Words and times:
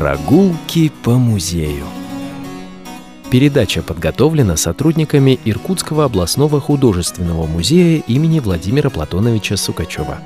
Прогулки 0.00 0.90
по 1.02 1.18
музею. 1.18 1.84
Передача 3.30 3.82
подготовлена 3.82 4.56
сотрудниками 4.56 5.38
Иркутского 5.44 6.06
областного 6.06 6.58
художественного 6.58 7.46
музея 7.46 8.02
имени 8.06 8.40
Владимира 8.40 8.88
Платоновича 8.88 9.58
Сукачева. 9.58 10.18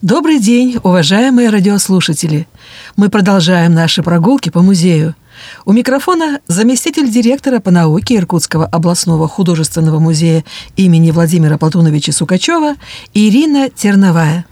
Добрый 0.00 0.38
день, 0.38 0.78
уважаемые 0.84 1.50
радиослушатели! 1.50 2.46
Мы 2.94 3.08
продолжаем 3.08 3.74
наши 3.74 4.04
прогулки 4.04 4.50
по 4.50 4.62
музею. 4.62 5.16
У 5.64 5.72
микрофона 5.72 6.40
заместитель 6.46 7.10
директора 7.10 7.60
по 7.60 7.70
науке 7.70 8.16
Иркутского 8.16 8.66
областного 8.66 9.28
художественного 9.28 9.98
музея 9.98 10.44
имени 10.76 11.10
Владимира 11.10 11.58
Платоновича 11.58 12.12
Сукачева 12.12 12.74
Ирина 13.14 13.70
Терновая. 13.70 14.46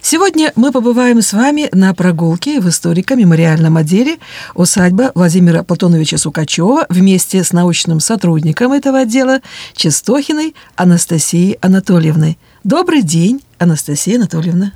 Сегодня 0.00 0.52
мы 0.56 0.72
побываем 0.72 1.20
с 1.22 1.32
вами 1.32 1.68
на 1.72 1.94
прогулке 1.94 2.60
в 2.60 2.68
историко-мемориальном 2.68 3.76
отделе 3.76 4.18
усадьба 4.54 5.12
Владимира 5.14 5.62
Платоновича 5.62 6.18
Сукачева 6.18 6.86
вместе 6.88 7.44
с 7.44 7.52
научным 7.52 8.00
сотрудником 8.00 8.72
этого 8.72 9.00
отдела 9.00 9.40
Чистохиной 9.74 10.54
Анастасией 10.76 11.58
Анатольевной. 11.60 12.38
Добрый 12.64 13.02
день, 13.02 13.42
Анастасия 13.58 14.16
Анатольевна. 14.16 14.72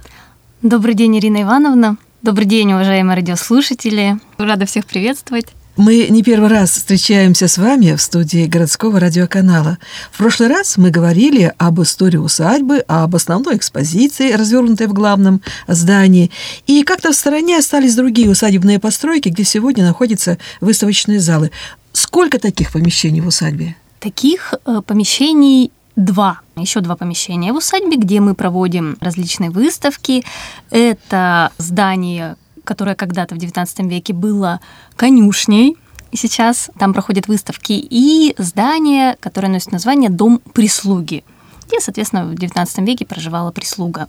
Добрый 0.60 0.94
день, 0.94 1.18
Ирина 1.18 1.42
Ивановна. 1.42 1.96
Добрый 2.22 2.46
день, 2.46 2.72
уважаемые 2.72 3.16
радиослушатели. 3.16 4.16
Рада 4.38 4.64
всех 4.64 4.86
приветствовать. 4.86 5.46
Мы 5.76 6.06
не 6.08 6.22
первый 6.22 6.48
раз 6.48 6.70
встречаемся 6.70 7.48
с 7.48 7.58
вами 7.58 7.96
в 7.96 8.00
студии 8.00 8.46
городского 8.46 9.00
радиоканала. 9.00 9.78
В 10.12 10.18
прошлый 10.18 10.48
раз 10.48 10.76
мы 10.76 10.90
говорили 10.90 11.52
об 11.58 11.82
истории 11.82 12.18
усадьбы, 12.18 12.84
об 12.86 13.16
основной 13.16 13.56
экспозиции, 13.56 14.34
развернутой 14.34 14.86
в 14.86 14.92
главном 14.92 15.42
здании. 15.66 16.30
И 16.68 16.84
как-то 16.84 17.10
в 17.10 17.16
стороне 17.16 17.58
остались 17.58 17.96
другие 17.96 18.30
усадебные 18.30 18.78
постройки, 18.78 19.28
где 19.28 19.42
сегодня 19.42 19.84
находятся 19.84 20.38
выставочные 20.60 21.18
залы. 21.18 21.50
Сколько 21.92 22.38
таких 22.38 22.70
помещений 22.70 23.20
в 23.20 23.26
усадьбе? 23.26 23.74
Таких 23.98 24.54
э, 24.64 24.80
помещений 24.86 25.72
два. 25.96 26.40
Еще 26.56 26.80
два 26.80 26.96
помещения 26.96 27.52
в 27.52 27.56
усадьбе, 27.56 27.96
где 27.96 28.20
мы 28.20 28.34
проводим 28.34 28.96
различные 29.00 29.50
выставки. 29.50 30.24
Это 30.70 31.52
здание, 31.58 32.36
которое 32.64 32.94
когда-то 32.94 33.34
в 33.34 33.38
XIX 33.38 33.88
веке 33.88 34.12
было 34.12 34.60
конюшней, 34.96 35.76
и 36.10 36.16
сейчас 36.16 36.70
там 36.78 36.92
проходят 36.92 37.26
выставки, 37.26 37.72
и 37.72 38.34
здание, 38.36 39.16
которое 39.20 39.48
носит 39.48 39.72
название 39.72 40.10
«Дом 40.10 40.40
прислуги», 40.52 41.24
где, 41.66 41.80
соответственно, 41.80 42.26
в 42.26 42.34
XIX 42.34 42.84
веке 42.84 43.06
проживала 43.06 43.50
прислуга. 43.50 44.08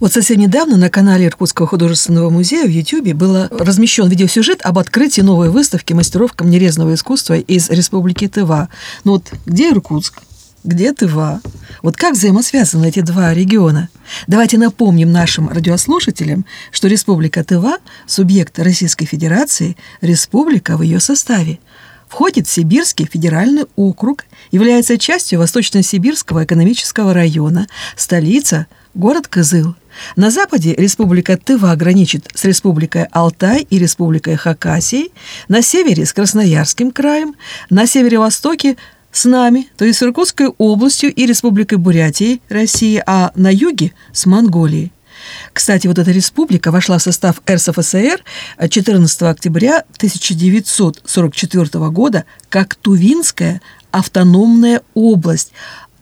Вот 0.00 0.14
совсем 0.14 0.38
недавно 0.38 0.78
на 0.78 0.88
канале 0.88 1.26
Иркутского 1.26 1.68
художественного 1.68 2.30
музея 2.30 2.66
в 2.66 2.70
YouTube 2.70 3.12
был 3.12 3.48
размещен 3.50 4.08
видеосюжет 4.08 4.62
об 4.62 4.78
открытии 4.78 5.20
новой 5.20 5.50
выставки 5.50 5.92
мастеров 5.92 6.32
камнерезного 6.32 6.94
искусства 6.94 7.34
из 7.34 7.68
Республики 7.68 8.26
Тыва. 8.26 8.70
Ну 9.04 9.12
вот 9.12 9.30
где 9.44 9.70
Иркутск? 9.70 10.22
Где 10.64 10.92
Тыва. 10.92 11.40
Вот 11.82 11.96
как 11.96 12.14
взаимосвязаны 12.14 12.88
эти 12.88 13.00
два 13.00 13.32
региона? 13.32 13.88
Давайте 14.26 14.58
напомним 14.58 15.10
нашим 15.10 15.48
радиослушателям, 15.48 16.44
что 16.70 16.88
Республика 16.88 17.42
Тыва– 17.44 17.78
субъект 18.06 18.58
Российской 18.58 19.06
Федерации, 19.06 19.76
республика 20.00 20.76
в 20.76 20.82
ее 20.82 21.00
составе. 21.00 21.58
Входит 22.08 22.48
в 22.48 22.50
Сибирский 22.50 23.06
федеральный 23.10 23.66
округ, 23.76 24.24
является 24.50 24.98
частью 24.98 25.38
Восточно-Сибирского 25.38 26.44
экономического 26.44 27.14
района, 27.14 27.66
столица– 27.96 28.66
город 28.94 29.28
Кызыл. 29.28 29.76
На 30.16 30.30
западе 30.30 30.74
Республика 30.74 31.36
Тыва 31.36 31.74
граничит 31.76 32.28
с 32.34 32.44
Республикой 32.44 33.04
Алтай 33.12 33.66
и 33.70 33.78
Республикой 33.78 34.36
Хакасией, 34.36 35.12
на 35.48 35.62
севере– 35.62 36.04
с 36.06 36.12
Красноярским 36.12 36.90
краем, 36.90 37.36
на 37.70 37.86
северо-востоке– 37.86 38.76
с 39.12 39.24
нами, 39.24 39.68
то 39.76 39.84
есть 39.84 39.98
с 39.98 40.02
Иркутской 40.02 40.48
областью 40.58 41.12
и 41.12 41.26
Республикой 41.26 41.78
Бурятии, 41.78 42.40
России, 42.48 43.02
а 43.06 43.32
на 43.34 43.52
юге– 43.52 43.92
с 44.12 44.26
Монголией. 44.26 44.92
Кстати, 45.52 45.86
вот 45.86 45.98
эта 45.98 46.10
республика 46.10 46.70
вошла 46.70 46.98
в 46.98 47.02
состав 47.02 47.42
РСФСР 47.48 48.22
14 48.68 49.22
октября 49.22 49.84
1944 49.96 51.90
года 51.90 52.24
как 52.48 52.74
Тувинская 52.76 53.60
автономная 53.90 54.82
область, 54.94 55.52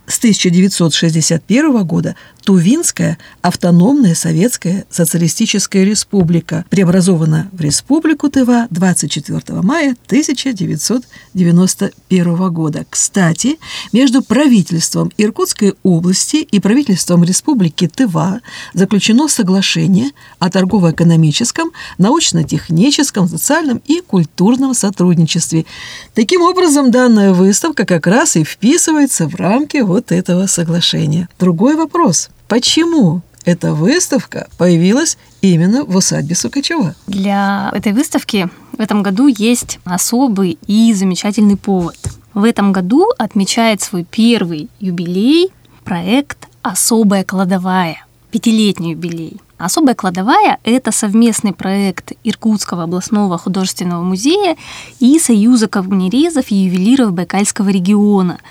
с 0.06 0.18
1961 0.18 1.84
года 1.84 2.16
Тувинская 2.48 3.20
автономная 3.42 4.14
советская 4.14 4.86
социалистическая 4.88 5.84
республика 5.84 6.64
преобразована 6.70 7.50
в 7.52 7.60
Республику 7.60 8.30
Тыва 8.30 8.68
24 8.70 9.60
мая 9.60 9.94
1991 10.06 12.50
года. 12.50 12.86
Кстати, 12.88 13.58
между 13.92 14.22
правительством 14.22 15.12
Иркутской 15.18 15.74
области 15.82 16.36
и 16.36 16.58
правительством 16.58 17.22
Республики 17.22 17.86
Тыва 17.86 18.40
заключено 18.72 19.28
соглашение 19.28 20.12
о 20.38 20.48
торгово-экономическом, 20.48 21.72
научно-техническом, 21.98 23.28
социальном 23.28 23.82
и 23.84 24.00
культурном 24.00 24.72
сотрудничестве. 24.72 25.66
Таким 26.14 26.40
образом, 26.40 26.90
данная 26.90 27.34
выставка 27.34 27.84
как 27.84 28.06
раз 28.06 28.36
и 28.36 28.44
вписывается 28.44 29.28
в 29.28 29.34
рамки 29.34 29.82
вот 29.82 30.12
этого 30.12 30.46
соглашения. 30.46 31.28
Другой 31.38 31.76
вопрос– 31.76 32.30
Почему 32.48 33.20
эта 33.44 33.74
выставка 33.74 34.48
появилась 34.56 35.18
именно 35.42 35.84
в 35.84 35.94
усадьбе 35.94 36.34
Сукачева? 36.34 36.94
Для 37.06 37.70
этой 37.74 37.92
выставки 37.92 38.48
в 38.72 38.80
этом 38.80 39.02
году 39.02 39.26
есть 39.26 39.78
особый 39.84 40.58
и 40.66 40.94
замечательный 40.94 41.58
повод. 41.58 41.98
В 42.32 42.44
этом 42.44 42.72
году 42.72 43.06
отмечает 43.18 43.82
свой 43.82 44.04
первый 44.04 44.70
юбилей 44.80 45.50
проект 45.84 46.48
«Особая 46.62 47.22
кладовая», 47.22 48.06
пятилетний 48.30 48.92
юбилей. 48.92 49.42
Особая 49.58 49.94
кладовая– 49.94 50.58
это 50.64 50.90
совместный 50.90 51.52
проект 51.52 52.12
Иркутского 52.24 52.84
областного 52.84 53.36
художественного 53.36 54.02
музея 54.02 54.56
и 55.00 55.18
Союза 55.18 55.68
камнерезов 55.68 56.50
и 56.50 56.54
ювелиров 56.54 57.12
Байкальского 57.12 57.68
региона– 57.68 58.38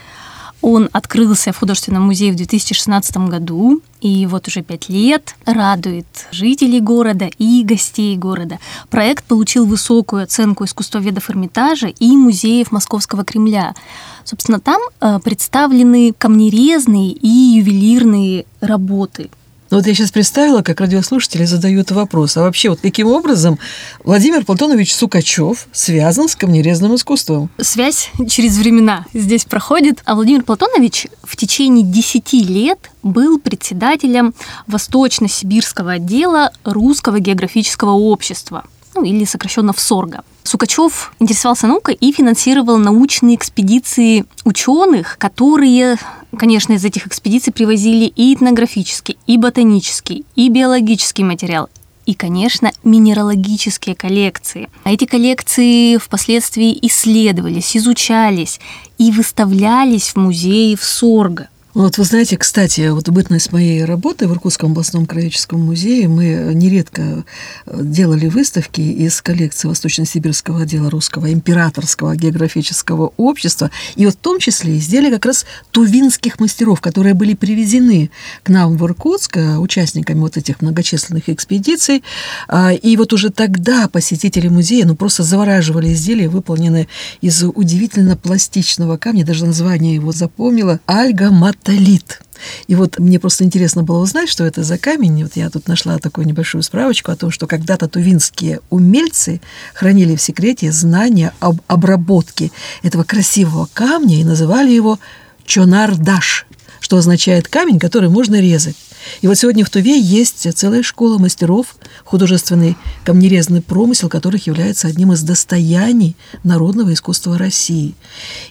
он 0.62 0.90
открылся 0.91 1.51
в 1.51 1.57
художественном 1.57 2.03
музее 2.03 2.31
в 2.31 2.35
2016 2.35 3.18
году, 3.18 3.81
и 4.01 4.25
вот 4.25 4.47
уже 4.47 4.62
пять 4.62 4.90
лет 4.90 5.35
радует 5.45 6.06
жителей 6.31 6.79
города 6.79 7.29
и 7.38 7.63
гостей 7.63 8.16
города. 8.18 8.59
Проект 8.90 9.25
получил 9.25 9.66
высокую 9.66 10.23
оценку 10.23 10.66
искусствоведов 10.66 11.29
Эрмитажа 11.29 11.88
и 11.88 12.16
музеев 12.16 12.72
Московского 12.72 13.23
Кремля. 13.23 13.75
Собственно, 14.23 14.59
там 14.59 14.81
э, 15.00 15.19
представлены 15.23 16.13
камнерезные 16.17 17.12
и 17.12 17.28
ювелирные 17.28 18.46
работы– 18.62 19.29
ну 19.69 19.78
вот 19.78 19.88
я 19.88 19.94
сейчас 19.94 20.11
представила, 20.11 20.61
как 20.61 20.79
радиослушатели 20.79 21.44
задают 21.44 21.91
вопрос, 21.91 22.38
а 22.38 22.41
вообще 22.41 22.69
вот 22.69 22.79
каким 22.79 23.07
образом 23.07 23.59
Владимир 24.03 24.45
Платонович 24.45 24.94
Сукачев 24.95 25.67
связан 25.73 26.29
с 26.29 26.35
камнерезным 26.35 26.95
искусством? 26.95 27.50
Связь 27.59 28.09
через 28.29 28.57
времена 28.57 29.05
здесь 29.13 29.45
проходит. 29.45 30.00
А 30.05 30.16
Владимир 30.16 30.44
Платонович 30.44 31.07
в 31.23 31.35
течение 31.35 31.83
10 31.83 32.33
лет 32.33 32.91
был 33.03 33.39
председателем 33.39 34.33
Восточно-Сибирского 34.67 35.94
отдела 35.94 36.51
Русского 36.63 37.19
географического 37.19 37.91
общества, 37.91 38.63
ну 38.95 39.03
или 39.03 39.25
сокращенно 39.25 39.73
ВСОРГа. 39.73 40.23
Сукачев 40.44 41.11
интересовался 41.19 41.67
наукой 41.67 41.95
и 41.95 42.13
финансировал 42.13 42.78
научные 42.78 43.35
экспедиции 43.35 44.25
ученых, 44.45 45.17
которые, 45.17 45.97
конечно, 46.36 46.74
из 46.74 46.84
этих 46.84 47.08
экспедиций 47.08 47.53
привозили 47.53 48.06
и 48.06 48.34
этнографический, 48.34 49.18
и 49.28 49.38
ботанический, 49.38 50.26
и 50.35 50.50
биологический 50.50 51.24
материал, 51.24 51.70
и, 52.06 52.14
конечно, 52.14 52.72
минералогические 52.84 53.96
коллекции. 53.96 54.70
А 54.84 54.91
эти 54.91 55.06
коллекции 55.06 55.97
впоследствии 55.97 56.78
исследовались, 56.82 57.78
изучались 57.78 58.59
и 58.97 59.12
выставлялись 59.12 60.09
в 60.09 60.16
музее 60.16 60.76
в 60.76 60.84
Сорго. 60.84 61.50
Вот 61.78 62.00
вы 62.00 62.06
знаете, 62.06 62.38
кстати, 62.38 62.90
вот 62.90 63.08
бытность 63.09 63.52
моей 63.52 63.85
работы 63.85 64.28
в 64.28 64.32
Иркутском 64.32 64.72
областном 64.72 65.06
краеведческом 65.06 65.64
музее 65.64 66.08
мы 66.08 66.52
нередко 66.56 67.24
э, 67.68 67.79
делали 67.84 68.26
выставки 68.29 68.82
из 68.82 69.22
коллекции 69.22 69.68
Восточно-Сибирского 69.68 70.64
отдела 70.64 70.90
Русского 70.90 71.32
императорского 71.32 72.16
географического 72.16 73.14
общества, 73.18 73.70
и 73.96 74.08
вот 74.08 74.16
в 74.16 74.18
том 74.18 74.40
числе 74.40 74.79
изделия 74.79 75.12
как 75.12 75.28
раз 75.28 75.46
тувинских 75.70 76.40
мастеров, 76.40 76.82
которые 76.82 77.14
были 77.14 77.35
привезены 77.35 78.09
к 78.41 78.50
нам 78.50 78.76
в 78.76 78.84
Иркутск 78.84 79.38
э, 79.38 79.58
участниками 79.59 80.22
вот 80.22 80.35
этих 80.35 80.64
многочисленных 80.64 81.30
экспедиций. 81.30 82.03
А, 82.47 82.73
и 82.73 82.97
вот 82.97 83.14
уже 83.14 83.30
тогда 83.30 83.88
посетители 83.88 84.47
музея 84.47 84.88
ну, 84.88 84.96
просто 84.96 85.22
завораживали 85.22 85.94
изделия, 85.94 86.28
выполненные 86.28 86.88
из 87.22 87.44
удивительно 87.44 88.18
пластичного 88.18 88.97
камня, 88.97 89.23
даже 89.23 89.46
название 89.46 89.94
его 89.94 90.12
запомнила, 90.12 90.80
альга-мат 90.88 91.66
Альгаматолит. 91.67 92.22
И 92.67 92.75
вот 92.75 92.99
мне 92.99 93.19
просто 93.19 93.43
интересно 93.43 93.84
было 93.84 93.99
узнать, 93.99 94.29
что 94.29 94.46
это 94.46 94.64
за 94.64 94.78
камень. 94.78 95.23
Вот 95.23 95.35
я 95.35 95.49
тут 95.49 95.67
нашла 95.67 95.97
такую 95.97 96.28
небольшую 96.28 96.61
справочку 96.61 97.11
о 97.11 97.16
том, 97.16 97.31
что 97.31 97.47
когда-то 97.47 97.87
тувинские 97.87 98.61
умельцы 98.69 99.41
хранили 99.73 100.16
в 100.16 100.22
секрете 100.22 100.72
знания 100.72 101.34
об 101.40 101.61
обработке 101.67 102.52
этого 102.84 103.03
красивого 103.03 103.67
камня 103.73 104.19
и 104.19 104.23
называли 104.23 104.72
его 104.72 104.99
чонардаш, 105.46 106.46
что 106.87 106.95
означает 106.95 107.49
камень, 107.49 107.79
который 107.79 108.07
можно 108.07 108.39
резать. 108.39 108.78
И 109.19 109.28
вот 109.28 109.37
сегодня 109.37 109.66
в 109.66 109.69
Туве 109.69 109.99
есть 109.99 110.47
целая 110.57 110.84
школа 110.84 111.17
мастеров, 111.17 111.75
художественный 112.05 112.78
камнерезный 113.03 113.61
промысел, 113.61 114.07
которых 114.07 114.47
является 114.47 114.87
одним 114.87 115.11
из 115.11 115.22
достояний 115.22 116.16
народного 116.45 116.93
искусства 116.93 117.37
России. 117.37 117.93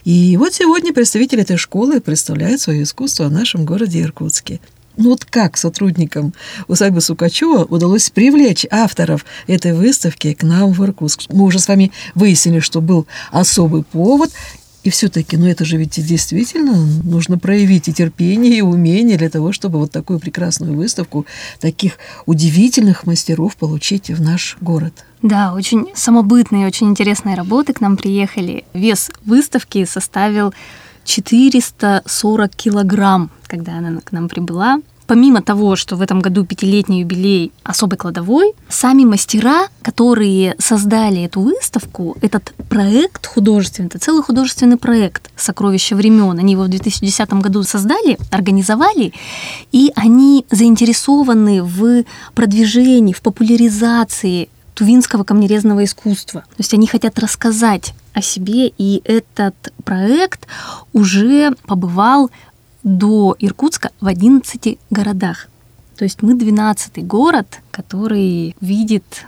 И 0.03 0.37
вот 0.37 0.53
сегодня 0.53 0.93
представители 0.93 1.41
этой 1.41 1.57
школы 1.57 1.99
представляют 1.99 2.61
свое 2.61 2.83
искусство 2.83 3.23
в 3.23 3.31
нашем 3.31 3.65
городе 3.65 4.03
Иркутске. 4.03 4.59
Ну 4.97 5.09
вот 5.09 5.25
как 5.25 5.57
сотрудникам 5.57 6.35
усадьбы 6.67 7.01
Сукачева 7.01 7.63
удалось 7.63 8.11
привлечь 8.11 8.67
авторов 8.69 9.25
этой 9.47 9.73
выставки 9.73 10.35
к 10.35 10.43
нам 10.43 10.73
в 10.73 10.83
Иркутск? 10.83 11.23
Мы 11.29 11.43
уже 11.43 11.57
с 11.57 11.67
вами 11.67 11.91
выяснили, 12.13 12.59
что 12.59 12.81
был 12.81 13.07
особый 13.31 13.81
повод, 13.81 14.29
и 14.87 14.89
все-таки, 14.89 15.35
ну 15.35 15.47
это 15.47 15.65
же 15.65 15.75
ведь 15.75 15.99
действительно 16.07 16.73
нужно 17.03 17.37
проявить 17.37 17.89
и 17.89 17.93
терпение, 17.93 18.59
и 18.59 18.61
умение 18.61 19.17
для 19.17 19.29
того, 19.29 19.51
чтобы 19.51 19.79
вот 19.79 19.91
такую 19.91 20.19
прекрасную 20.19 20.77
выставку 20.77 21.25
таких 21.59 21.97
удивительных 22.25 23.05
мастеров 23.05 23.57
получить 23.57 24.09
в 24.09 24.21
наш 24.21 24.55
город. 24.61 24.93
Да, 25.21 25.53
очень 25.53 25.87
самобытные, 25.93 26.67
очень 26.67 26.87
интересные 26.87 27.35
работы 27.35 27.73
к 27.73 27.81
нам 27.81 27.97
приехали. 27.97 28.63
Вес 28.73 29.11
выставки 29.25 29.83
составил 29.83 30.53
440 31.03 32.55
килограмм, 32.55 33.29
когда 33.47 33.79
она 33.79 33.99
к 33.99 34.13
нам 34.13 34.29
прибыла. 34.29 34.79
Помимо 35.07 35.41
того, 35.41 35.77
что 35.77 35.95
в 35.95 36.01
этом 36.01 36.19
году 36.19 36.45
пятилетний 36.45 36.99
юбилей 36.99 37.53
особой 37.63 37.97
кладовой, 37.97 38.53
сами 38.67 39.05
мастера, 39.05 39.69
которые 39.81 40.55
создали 40.59 41.23
эту 41.23 41.39
выставку, 41.39 42.17
этот 42.21 42.53
проект 42.69 43.25
художественный, 43.25 43.87
это 43.87 43.99
целый 43.99 44.21
художественный 44.21 44.75
проект 44.75 45.31
«Сокровища 45.37 45.95
времен». 45.95 46.37
Они 46.37 46.53
его 46.53 46.63
в 46.63 46.67
2010 46.67 47.33
году 47.35 47.63
создали, 47.63 48.17
организовали, 48.31 49.13
и 49.71 49.93
они 49.95 50.45
заинтересованы 50.51 51.63
в 51.63 52.03
продвижении, 52.35 53.13
в 53.13 53.21
популяризации 53.21 54.49
тувинского 54.73 55.23
камнерезного 55.23 55.85
искусства. 55.85 56.41
То 56.41 56.59
есть 56.59 56.73
они 56.73 56.85
хотят 56.85 57.17
рассказать 57.17 57.93
о 58.13 58.21
себе, 58.21 58.71
и 58.77 59.01
этот 59.05 59.55
проект 59.85 60.47
уже 60.91 61.53
побывал 61.65 62.29
до 62.87 63.35
Иркутска 63.37 63.91
в 63.99 64.07
11 64.07 64.79
городах. 64.89 65.49
То 65.97 66.05
есть 66.05 66.21
мы 66.21 66.35
12 66.35 67.05
город, 67.05 67.59
который 67.69 68.55
видит 68.61 69.25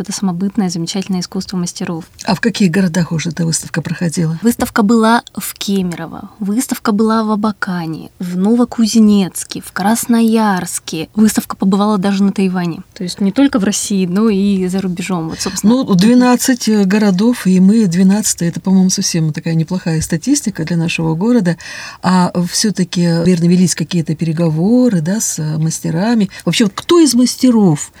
это 0.00 0.12
самобытное, 0.12 0.68
замечательное 0.68 1.20
искусство 1.20 1.56
мастеров. 1.56 2.04
А 2.24 2.34
в 2.34 2.40
каких 2.40 2.70
городах 2.70 3.12
уже 3.12 3.30
эта 3.30 3.44
выставка 3.44 3.82
проходила? 3.82 4.38
Выставка 4.42 4.82
была 4.82 5.22
в 5.36 5.54
Кемерово, 5.54 6.30
выставка 6.38 6.92
была 6.92 7.24
в 7.24 7.30
Абакане, 7.30 8.10
в 8.18 8.36
Новокузнецке, 8.36 9.60
в 9.60 9.72
Красноярске. 9.72 11.08
Выставка 11.14 11.56
побывала 11.56 11.98
даже 11.98 12.22
на 12.22 12.32
Тайване. 12.32 12.80
То 12.94 13.04
есть 13.04 13.20
не 13.20 13.32
только 13.32 13.58
в 13.58 13.64
России, 13.64 14.06
но 14.06 14.28
и 14.28 14.66
за 14.68 14.80
рубежом. 14.80 15.28
Вот, 15.28 15.40
собственно. 15.40 15.84
Ну, 15.84 15.94
12 15.94 16.86
городов, 16.86 17.46
и 17.46 17.60
мы 17.60 17.86
12 17.86 18.42
это, 18.42 18.60
по-моему, 18.60 18.90
совсем 18.90 19.32
такая 19.32 19.54
неплохая 19.54 20.00
статистика 20.00 20.64
для 20.64 20.76
нашего 20.76 21.14
города. 21.14 21.56
А 22.02 22.32
все-таки, 22.50 23.02
верно, 23.24 23.46
велись 23.46 23.74
какие-то 23.74 24.14
переговоры 24.14 25.00
да, 25.00 25.20
с 25.20 25.38
мастерами. 25.58 26.30
Вообще, 26.44 26.64
вот 26.64 26.72
кто 26.74 27.00
из 27.00 27.14
мастеров 27.14 27.92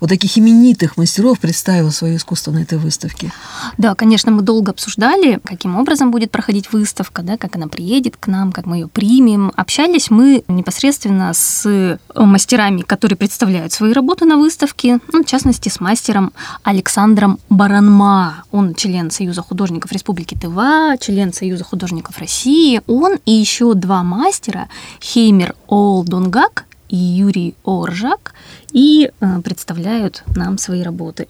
вот 0.00 0.10
таких 0.10 0.38
именитых 0.38 0.96
мастеров 0.96 1.38
представил 1.48 1.90
свое 1.90 2.16
искусство 2.16 2.50
на 2.50 2.58
этой 2.58 2.76
выставке? 2.76 3.32
Да, 3.78 3.94
конечно, 3.94 4.30
мы 4.30 4.42
долго 4.42 4.72
обсуждали, 4.72 5.40
каким 5.42 5.76
образом 5.76 6.10
будет 6.10 6.30
проходить 6.30 6.70
выставка, 6.74 7.22
да, 7.22 7.38
как 7.38 7.56
она 7.56 7.68
приедет 7.68 8.18
к 8.18 8.26
нам, 8.26 8.52
как 8.52 8.66
мы 8.66 8.76
ее 8.76 8.86
примем. 8.86 9.50
Общались 9.56 10.10
мы 10.10 10.44
непосредственно 10.46 11.32
с 11.32 11.98
мастерами, 12.14 12.82
которые 12.82 13.16
представляют 13.16 13.72
свои 13.72 13.94
работы 13.94 14.26
на 14.26 14.36
выставке, 14.36 14.98
ну, 15.10 15.24
в 15.24 15.26
частности, 15.26 15.70
с 15.70 15.80
мастером 15.80 16.32
Александром 16.64 17.38
Баранма. 17.48 18.44
Он 18.52 18.74
член 18.74 19.10
Союза 19.10 19.40
художников 19.40 19.90
Республики 19.92 20.34
Тыва, 20.34 20.96
член 21.00 21.32
Союза 21.32 21.64
художников 21.64 22.18
России. 22.18 22.82
Он 22.86 23.16
и 23.24 23.32
еще 23.32 23.72
два 23.72 24.02
мастера, 24.02 24.68
Хеймер 25.00 25.54
Олдонгак 25.66 26.66
и 26.90 26.96
Юрий 26.96 27.54
Оржак, 27.64 28.34
и 28.72 29.10
э, 29.20 29.40
представляют 29.42 30.24
нам 30.36 30.58
свои 30.58 30.82
работы. 30.82 31.28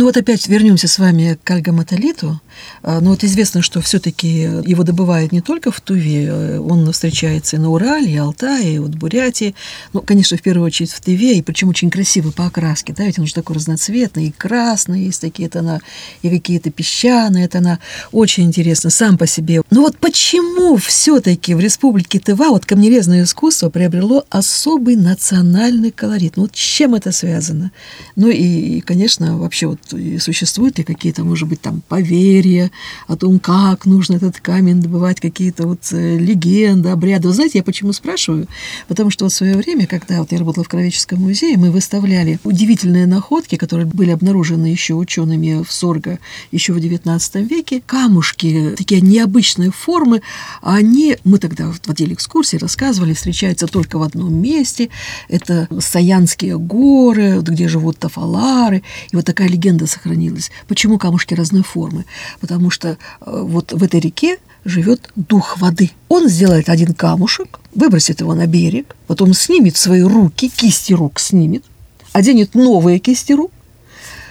Ну 0.00 0.06
вот 0.06 0.16
опять 0.16 0.48
вернемся 0.48 0.88
с 0.88 0.98
вами 0.98 1.38
к 1.44 1.50
альгаматолиту. 1.50 2.40
А, 2.82 3.02
ну 3.02 3.10
вот 3.10 3.22
известно, 3.22 3.60
что 3.60 3.82
все-таки 3.82 4.28
его 4.28 4.82
добывают 4.82 5.30
не 5.30 5.42
только 5.42 5.70
в 5.70 5.78
Туве, 5.82 6.24
э, 6.24 6.58
он 6.58 6.90
встречается 6.90 7.56
и 7.56 7.58
на 7.58 7.68
Урале, 7.68 8.10
и 8.10 8.16
Алтае, 8.16 8.76
и 8.76 8.78
вот 8.78 8.92
Бурятии. 8.92 9.54
Ну, 9.92 10.00
конечно, 10.00 10.38
в 10.38 10.42
первую 10.42 10.64
очередь 10.64 10.90
в 10.90 11.02
Туве, 11.02 11.36
и 11.36 11.42
причем 11.42 11.68
очень 11.68 11.90
красивый 11.90 12.32
по 12.32 12.46
окраске, 12.46 12.94
да, 12.96 13.04
ведь 13.04 13.18
он 13.18 13.26
же 13.26 13.34
такой 13.34 13.56
разноцветный, 13.56 14.28
и 14.28 14.32
красный 14.32 15.04
есть 15.04 15.20
такие 15.20 15.50
тона, 15.50 15.82
и 16.22 16.30
какие-то 16.30 16.70
песчаные 16.70 17.46
тона. 17.46 17.78
Очень 18.10 18.44
интересно 18.44 18.88
сам 18.88 19.18
по 19.18 19.26
себе. 19.26 19.60
Ну 19.70 19.82
вот 19.82 19.98
почему 19.98 20.76
все-таки 20.76 21.52
в 21.52 21.60
республике 21.60 22.20
Тыва 22.20 22.48
вот 22.48 22.64
камнерезное 22.64 23.24
искусство 23.24 23.68
приобрело 23.68 24.24
особый 24.30 24.96
национальный 24.96 25.90
колорит? 25.90 26.38
Ну 26.38 26.44
вот 26.44 26.56
с 26.56 26.58
чем 26.58 26.94
это 26.94 27.12
связано? 27.12 27.70
Ну 28.16 28.30
и, 28.30 28.80
конечно, 28.80 29.36
вообще 29.36 29.66
вот 29.66 29.89
существуют 30.18 30.78
ли 30.78 30.84
какие-то, 30.84 31.24
может 31.24 31.48
быть, 31.48 31.60
там 31.60 31.82
поверья 31.88 32.70
о 33.06 33.16
том, 33.16 33.38
как 33.38 33.86
нужно 33.86 34.16
этот 34.16 34.40
камень 34.40 34.80
добывать, 34.80 35.20
какие-то 35.20 35.66
вот 35.66 35.80
э, 35.92 36.18
легенды, 36.18 36.88
обряды. 36.88 37.28
Вы 37.28 37.34
знаете, 37.34 37.58
я 37.58 37.64
почему 37.64 37.92
спрашиваю? 37.92 38.46
Потому 38.88 39.10
что 39.10 39.24
вот 39.24 39.32
в 39.32 39.36
свое 39.36 39.56
время, 39.56 39.86
когда 39.86 40.20
вот 40.20 40.32
я 40.32 40.38
работала 40.38 40.64
в 40.64 40.68
Кровеческом 40.68 41.20
музее, 41.20 41.56
мы 41.56 41.70
выставляли 41.70 42.38
удивительные 42.44 43.06
находки, 43.06 43.56
которые 43.56 43.86
были 43.86 44.10
обнаружены 44.10 44.66
еще 44.66 44.94
учеными 44.94 45.62
в 45.62 45.72
Сорго 45.72 46.18
еще 46.50 46.72
в 46.72 46.78
XIX 46.78 47.42
веке. 47.44 47.82
Камушки, 47.86 48.74
такие 48.76 49.00
необычные 49.00 49.70
формы, 49.70 50.22
они, 50.62 51.16
мы 51.24 51.38
тогда 51.38 51.70
в 51.70 51.88
отделе 51.88 52.14
экскурсии 52.14 52.56
рассказывали, 52.56 53.14
встречаются 53.14 53.66
только 53.66 53.98
в 53.98 54.02
одном 54.02 54.34
месте. 54.34 54.90
Это 55.28 55.68
Саянские 55.80 56.58
горы, 56.58 57.40
где 57.40 57.68
живут 57.68 57.98
тафалары. 57.98 58.82
И 59.10 59.16
вот 59.16 59.24
такая 59.24 59.48
легенда 59.48 59.69
легенда 59.70 59.86
сохранилась. 59.86 60.50
Почему 60.66 60.98
камушки 60.98 61.34
разной 61.34 61.62
формы? 61.62 62.04
Потому 62.40 62.70
что 62.70 62.88
э, 62.88 62.96
вот 63.20 63.72
в 63.72 63.82
этой 63.82 64.00
реке 64.00 64.38
живет 64.64 65.10
дух 65.16 65.58
воды. 65.58 65.90
Он 66.08 66.28
сделает 66.28 66.68
один 66.68 66.92
камушек, 66.92 67.60
выбросит 67.74 68.20
его 68.20 68.34
на 68.34 68.46
берег, 68.46 68.96
потом 69.06 69.32
снимет 69.32 69.76
свои 69.76 70.02
руки, 70.02 70.48
кисти 70.48 70.92
рук 70.92 71.20
снимет, 71.20 71.64
оденет 72.12 72.54
новые 72.54 72.98
кисти 72.98 73.32
рук, 73.32 73.52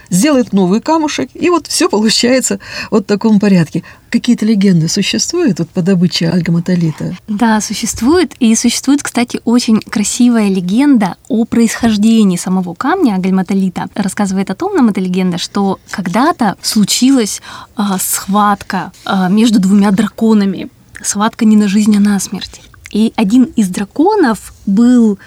сделает 0.09 0.53
новый 0.53 0.81
камушек, 0.81 1.29
и 1.33 1.49
вот 1.49 1.67
все 1.67 1.89
получается 1.89 2.59
вот 2.91 3.03
в 3.03 3.07
таком 3.07 3.39
порядке. 3.39 3.83
Какие-то 4.09 4.45
легенды 4.45 4.87
существуют 4.87 5.59
вот 5.59 5.69
по 5.69 5.81
добыче 5.81 6.29
альгаматолита? 6.29 7.15
Да, 7.27 7.61
существует. 7.61 8.33
И 8.39 8.55
существует, 8.55 9.03
кстати, 9.03 9.39
очень 9.45 9.81
красивая 9.81 10.49
легенда 10.49 11.15
о 11.27 11.45
происхождении 11.45 12.37
самого 12.37 12.73
камня 12.73 13.13
альгаматолита. 13.13 13.87
Рассказывает 13.93 14.49
о 14.49 14.55
том 14.55 14.75
нам 14.75 14.89
эта 14.89 14.99
легенда, 14.99 15.37
что 15.37 15.79
когда-то 15.91 16.57
случилась 16.61 17.41
э, 17.77 17.81
схватка 17.99 18.91
э, 19.05 19.29
между 19.29 19.59
двумя 19.59 19.91
драконами. 19.91 20.69
Схватка 21.03 21.45
не 21.45 21.55
на 21.55 21.67
жизнь, 21.67 21.95
а 21.95 21.99
на 21.99 22.19
смерть. 22.19 22.61
И 22.91 23.13
один 23.15 23.43
из 23.43 23.69
драконов 23.69 24.53
был 24.65 25.19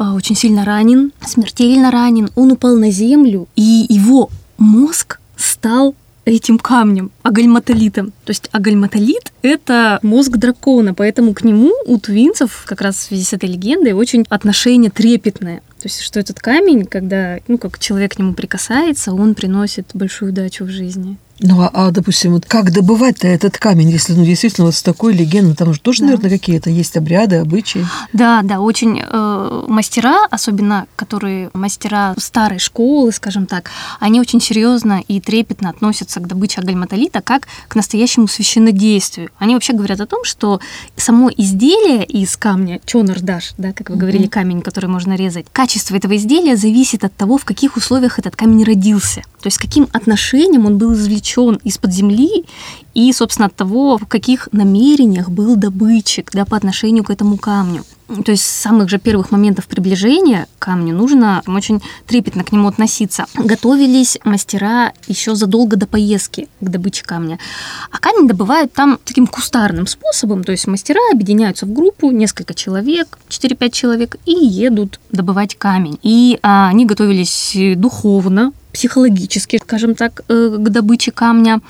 очень 0.00 0.36
сильно 0.36 0.64
ранен, 0.64 1.12
смертельно 1.24 1.90
ранен. 1.90 2.30
Он 2.34 2.52
упал 2.52 2.76
на 2.76 2.90
землю, 2.90 3.48
и 3.56 3.86
его 3.88 4.30
мозг 4.56 5.20
стал 5.36 5.94
этим 6.24 6.58
камнем, 6.58 7.10
агальматолитом. 7.22 8.12
То 8.24 8.30
есть 8.30 8.48
агальматолит— 8.52 9.32
это 9.42 9.98
мозг 10.02 10.36
дракона, 10.36 10.94
поэтому 10.94 11.34
к 11.34 11.44
нему 11.44 11.72
у 11.86 11.98
твинцев, 11.98 12.64
как 12.66 12.80
раз 12.80 12.96
в 12.96 13.00
связи 13.00 13.24
с 13.24 13.32
этой 13.32 13.48
легендой, 13.48 13.92
очень 13.92 14.24
отношение 14.28 14.90
трепетное. 14.90 15.62
То 15.80 15.86
есть, 15.86 16.00
что 16.00 16.20
этот 16.20 16.38
камень, 16.40 16.84
когда, 16.84 17.38
ну, 17.48 17.58
как 17.58 17.78
человек 17.78 18.14
к 18.14 18.18
нему 18.18 18.34
прикасается, 18.34 19.12
он 19.12 19.34
приносит 19.34 19.90
большую 19.94 20.32
удачу 20.32 20.64
в 20.64 20.68
жизни. 20.68 21.16
Ну, 21.42 21.62
а, 21.62 21.70
а 21.72 21.90
допустим, 21.90 22.32
вот 22.32 22.44
как 22.44 22.70
добывать-то 22.72 23.26
этот 23.26 23.56
камень, 23.58 23.90
если, 23.90 24.12
ну, 24.12 24.24
действительно, 24.24 24.66
вот 24.66 24.74
с 24.74 24.82
такой 24.82 25.14
легендой, 25.14 25.54
там 25.54 25.72
же 25.72 25.80
тоже, 25.80 26.00
да. 26.00 26.06
наверное, 26.06 26.30
какие-то 26.30 26.70
есть 26.70 26.96
обряды, 26.96 27.36
обычаи? 27.36 27.86
Да, 28.12 28.42
да, 28.42 28.60
очень 28.60 29.00
э, 29.02 29.64
мастера, 29.66 30.26
особенно 30.30 30.86
которые 30.96 31.50
мастера 31.54 32.14
старой 32.18 32.58
школы, 32.58 33.12
скажем 33.12 33.46
так, 33.46 33.70
они 34.00 34.20
очень 34.20 34.40
серьезно 34.40 35.02
и 35.08 35.20
трепетно 35.20 35.70
относятся 35.70 36.20
к 36.20 36.26
добыче 36.26 36.60
агальматолита 36.60 37.22
как 37.22 37.46
к 37.68 37.74
настоящему 37.74 38.28
священнодействию. 38.28 39.30
Они 39.38 39.54
вообще 39.54 39.72
говорят 39.72 40.00
о 40.00 40.06
том, 40.06 40.24
что 40.24 40.60
само 40.96 41.30
изделие 41.34 42.04
из 42.04 42.36
камня, 42.36 42.80
чонордаш, 42.84 43.54
да, 43.56 43.72
как 43.72 43.90
вы 43.90 43.96
говорили, 43.96 44.26
камень, 44.26 44.60
который 44.60 44.90
можно 44.90 45.14
резать, 45.14 45.46
качество 45.52 45.96
этого 45.96 46.16
изделия 46.16 46.56
зависит 46.56 47.04
от 47.04 47.16
того, 47.16 47.38
в 47.38 47.44
каких 47.44 47.76
условиях 47.76 48.18
этот 48.18 48.36
камень 48.36 48.64
родился. 48.64 49.22
То 49.42 49.46
есть 49.46 49.58
каким 49.58 49.88
отношением 49.92 50.66
он 50.66 50.78
был 50.78 50.92
извлечен 50.92 51.58
из-под 51.64 51.92
земли 51.92 52.44
и, 52.94 53.12
собственно, 53.12 53.46
от 53.46 53.54
того, 53.54 53.98
в 53.98 54.06
каких 54.06 54.48
намерениях 54.52 55.30
был 55.30 55.56
добытчик 55.56 56.30
да, 56.32 56.44
по 56.44 56.56
отношению 56.56 57.04
к 57.04 57.10
этому 57.10 57.38
камню. 57.38 57.84
То 58.24 58.32
есть 58.32 58.42
с 58.42 58.60
самых 58.62 58.88
же 58.88 58.98
первых 58.98 59.30
моментов 59.30 59.68
приближения 59.68 60.48
к 60.58 60.64
камню 60.64 60.94
нужно 60.94 61.42
очень 61.46 61.80
трепетно 62.06 62.42
к 62.42 62.50
нему 62.50 62.66
относиться. 62.66 63.26
Готовились 63.34 64.18
мастера 64.24 64.92
еще 65.06 65.36
задолго 65.36 65.76
до 65.76 65.86
поездки 65.86 66.48
к 66.60 66.68
добыче 66.68 67.04
камня. 67.04 67.38
А 67.92 67.98
камень 67.98 68.26
добывают 68.26 68.72
там 68.72 68.98
таким 69.04 69.28
кустарным 69.28 69.86
способом. 69.86 70.42
То 70.42 70.50
есть 70.50 70.66
мастера 70.66 71.00
объединяются 71.12 71.66
в 71.66 71.72
группу, 71.72 72.10
несколько 72.10 72.52
человек, 72.52 73.16
4-5 73.28 73.70
человек, 73.70 74.16
и 74.26 74.32
едут 74.32 74.98
добывать 75.12 75.54
камень. 75.54 75.98
И 76.02 76.40
а, 76.42 76.68
они 76.68 76.86
готовились 76.86 77.56
духовно, 77.76 78.52
психологически, 78.72 79.58
скажем 79.62 79.94
так, 79.94 80.22
э, 80.28 80.56
к 80.58 80.68
добыче 80.70 81.10
камня, 81.10 81.60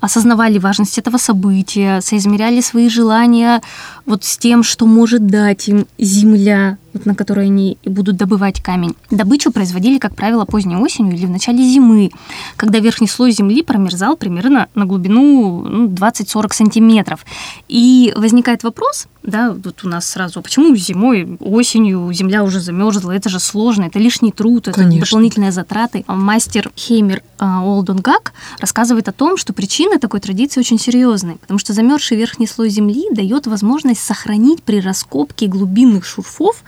осознавали 0.00 0.58
важность 0.58 0.98
этого 0.98 1.18
события, 1.18 2.00
соизмеряли 2.00 2.60
свои 2.60 2.88
желания 2.88 3.60
вот 4.06 4.24
с 4.24 4.38
тем, 4.38 4.62
что 4.62 4.86
может 4.86 5.26
дать 5.26 5.68
им 5.68 5.86
земля, 5.98 6.78
на 7.04 7.14
которой 7.14 7.46
они 7.46 7.78
будут 7.84 8.16
добывать 8.16 8.62
камень. 8.62 8.94
Добычу 9.10 9.52
производили, 9.52 9.98
как 9.98 10.14
правило, 10.14 10.44
поздней 10.44 10.76
осенью 10.76 11.16
или 11.16 11.26
в 11.26 11.30
начале 11.30 11.64
зимы, 11.64 12.10
когда 12.56 12.78
верхний 12.78 13.08
слой 13.08 13.32
земли 13.32 13.62
промерзал 13.62 14.16
примерно 14.16 14.68
на 14.74 14.86
глубину 14.86 15.62
ну, 15.62 15.88
20-40 15.88 16.52
сантиметров. 16.52 17.24
И 17.68 18.12
возникает 18.16 18.62
вопрос, 18.62 19.08
да, 19.26 19.52
вот 19.52 19.84
у 19.84 19.88
нас 19.88 20.08
сразу, 20.08 20.40
почему 20.40 20.74
зимой, 20.76 21.36
осенью 21.40 22.12
земля 22.12 22.44
уже 22.44 22.60
замерзла, 22.60 23.10
это 23.10 23.28
же 23.28 23.40
сложно, 23.40 23.84
это 23.84 23.98
лишний 23.98 24.30
труд, 24.30 24.68
это 24.68 24.78
Конечно. 24.78 25.04
дополнительные 25.04 25.50
затраты. 25.50 26.04
Мастер 26.06 26.70
Хеймер 26.76 27.22
а, 27.38 27.64
Олдонгак 27.64 28.32
рассказывает 28.60 29.08
о 29.08 29.12
том, 29.12 29.36
что 29.36 29.52
причины 29.52 29.98
такой 29.98 30.20
традиции 30.20 30.60
очень 30.60 30.78
серьезные, 30.78 31.36
потому 31.36 31.58
что 31.58 31.72
замерзший 31.72 32.16
верхний 32.16 32.46
слой 32.46 32.70
земли 32.70 33.08
дает 33.10 33.48
возможность 33.48 34.00
сохранить 34.00 34.62
при 34.62 34.80
раскопке 34.80 35.48
глубинных 35.48 36.06
шурфов 36.06 36.62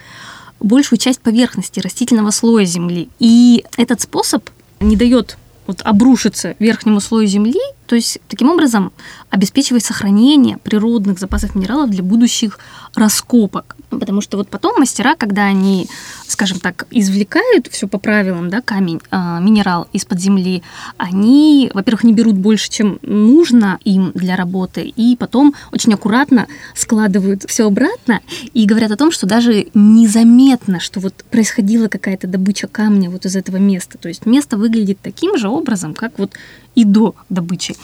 большую 0.61 0.99
часть 0.99 1.21
поверхности 1.21 1.81
растительного 1.81 2.31
слоя 2.31 2.65
земли. 2.65 3.09
И 3.19 3.65
этот 3.77 4.01
способ 4.01 4.49
не 4.81 4.97
дает 4.97 5.37
вот 5.67 5.83
обрушиться 5.83 6.57
верхнему 6.59 7.01
слою 7.01 7.27
земли, 7.27 7.61
то 7.89 7.97
есть 7.97 8.19
таким 8.29 8.51
образом 8.51 8.93
обеспечивает 9.31 9.83
сохранение 9.83 10.59
природных 10.59 11.19
запасов 11.19 11.55
минералов 11.55 11.89
для 11.89 12.03
будущих 12.03 12.59
раскопок. 12.95 13.77
Потому 13.89 14.21
что 14.21 14.37
вот 14.37 14.51
потом 14.51 14.79
мастера, 14.79 15.15
когда 15.17 15.45
они, 15.45 15.89
скажем 16.27 16.61
так, 16.61 16.87
извлекают 16.91 17.69
все 17.69 17.89
по 17.89 17.99
правилам, 17.99 18.51
да, 18.51 18.61
камень, 18.61 19.01
э, 19.11 19.39
минерал 19.41 19.89
из-под 19.95 20.21
земли, 20.21 20.63
они, 20.99 21.71
во-первых, 21.73 22.05
не 22.05 22.13
берут 22.13 22.37
больше, 22.37 22.69
чем 22.69 22.99
нужно 23.01 23.79
им 23.85 24.13
для 24.15 24.37
работы, 24.37 24.83
и 24.83 25.17
потом 25.17 25.55
очень 25.73 25.95
аккуратно 25.95 26.47
складывают 26.75 27.45
все 27.49 27.67
обратно 27.67 28.21
и 28.53 28.67
говорят 28.67 28.91
о 28.91 28.97
том, 28.97 29.11
что 29.11 29.27
даже 29.27 29.69
незаметно, 29.73 30.79
что 30.79 31.01
вот 31.01 31.15
происходила 31.31 31.89
какая-то 31.89 32.27
добыча 32.27 32.69
камня 32.69 33.09
вот 33.09 33.25
из 33.25 33.35
этого 33.35 33.57
места. 33.57 33.97
То 33.97 34.09
есть 34.09 34.27
место 34.27 34.59
выглядит 34.59 34.99
таким 35.01 35.39
же 35.39 35.49
образом, 35.49 35.95
как 35.95 36.19
вот 36.19 36.33
и 36.79 36.85
до 36.85 37.17
добычи. 37.29 37.75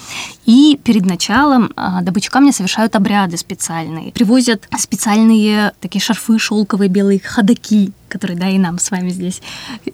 И 0.47 0.79
перед 0.85 1.05
началом 1.05 1.73
а, 1.75 2.01
добычи 2.01 2.31
камня 2.31 2.53
совершают 2.53 2.95
обряды 2.95 3.37
специальные. 3.37 4.13
Привозят 4.13 4.69
специальные 4.79 5.73
такие 5.81 6.01
шарфы 6.01 6.39
шелковые 6.39 6.89
белые 6.89 7.19
ходаки, 7.19 7.91
которые, 8.09 8.39
да, 8.39 8.49
и 8.49 8.57
нам 8.57 8.79
с 8.79 8.93
вами 8.93 9.09
здесь 9.09 9.43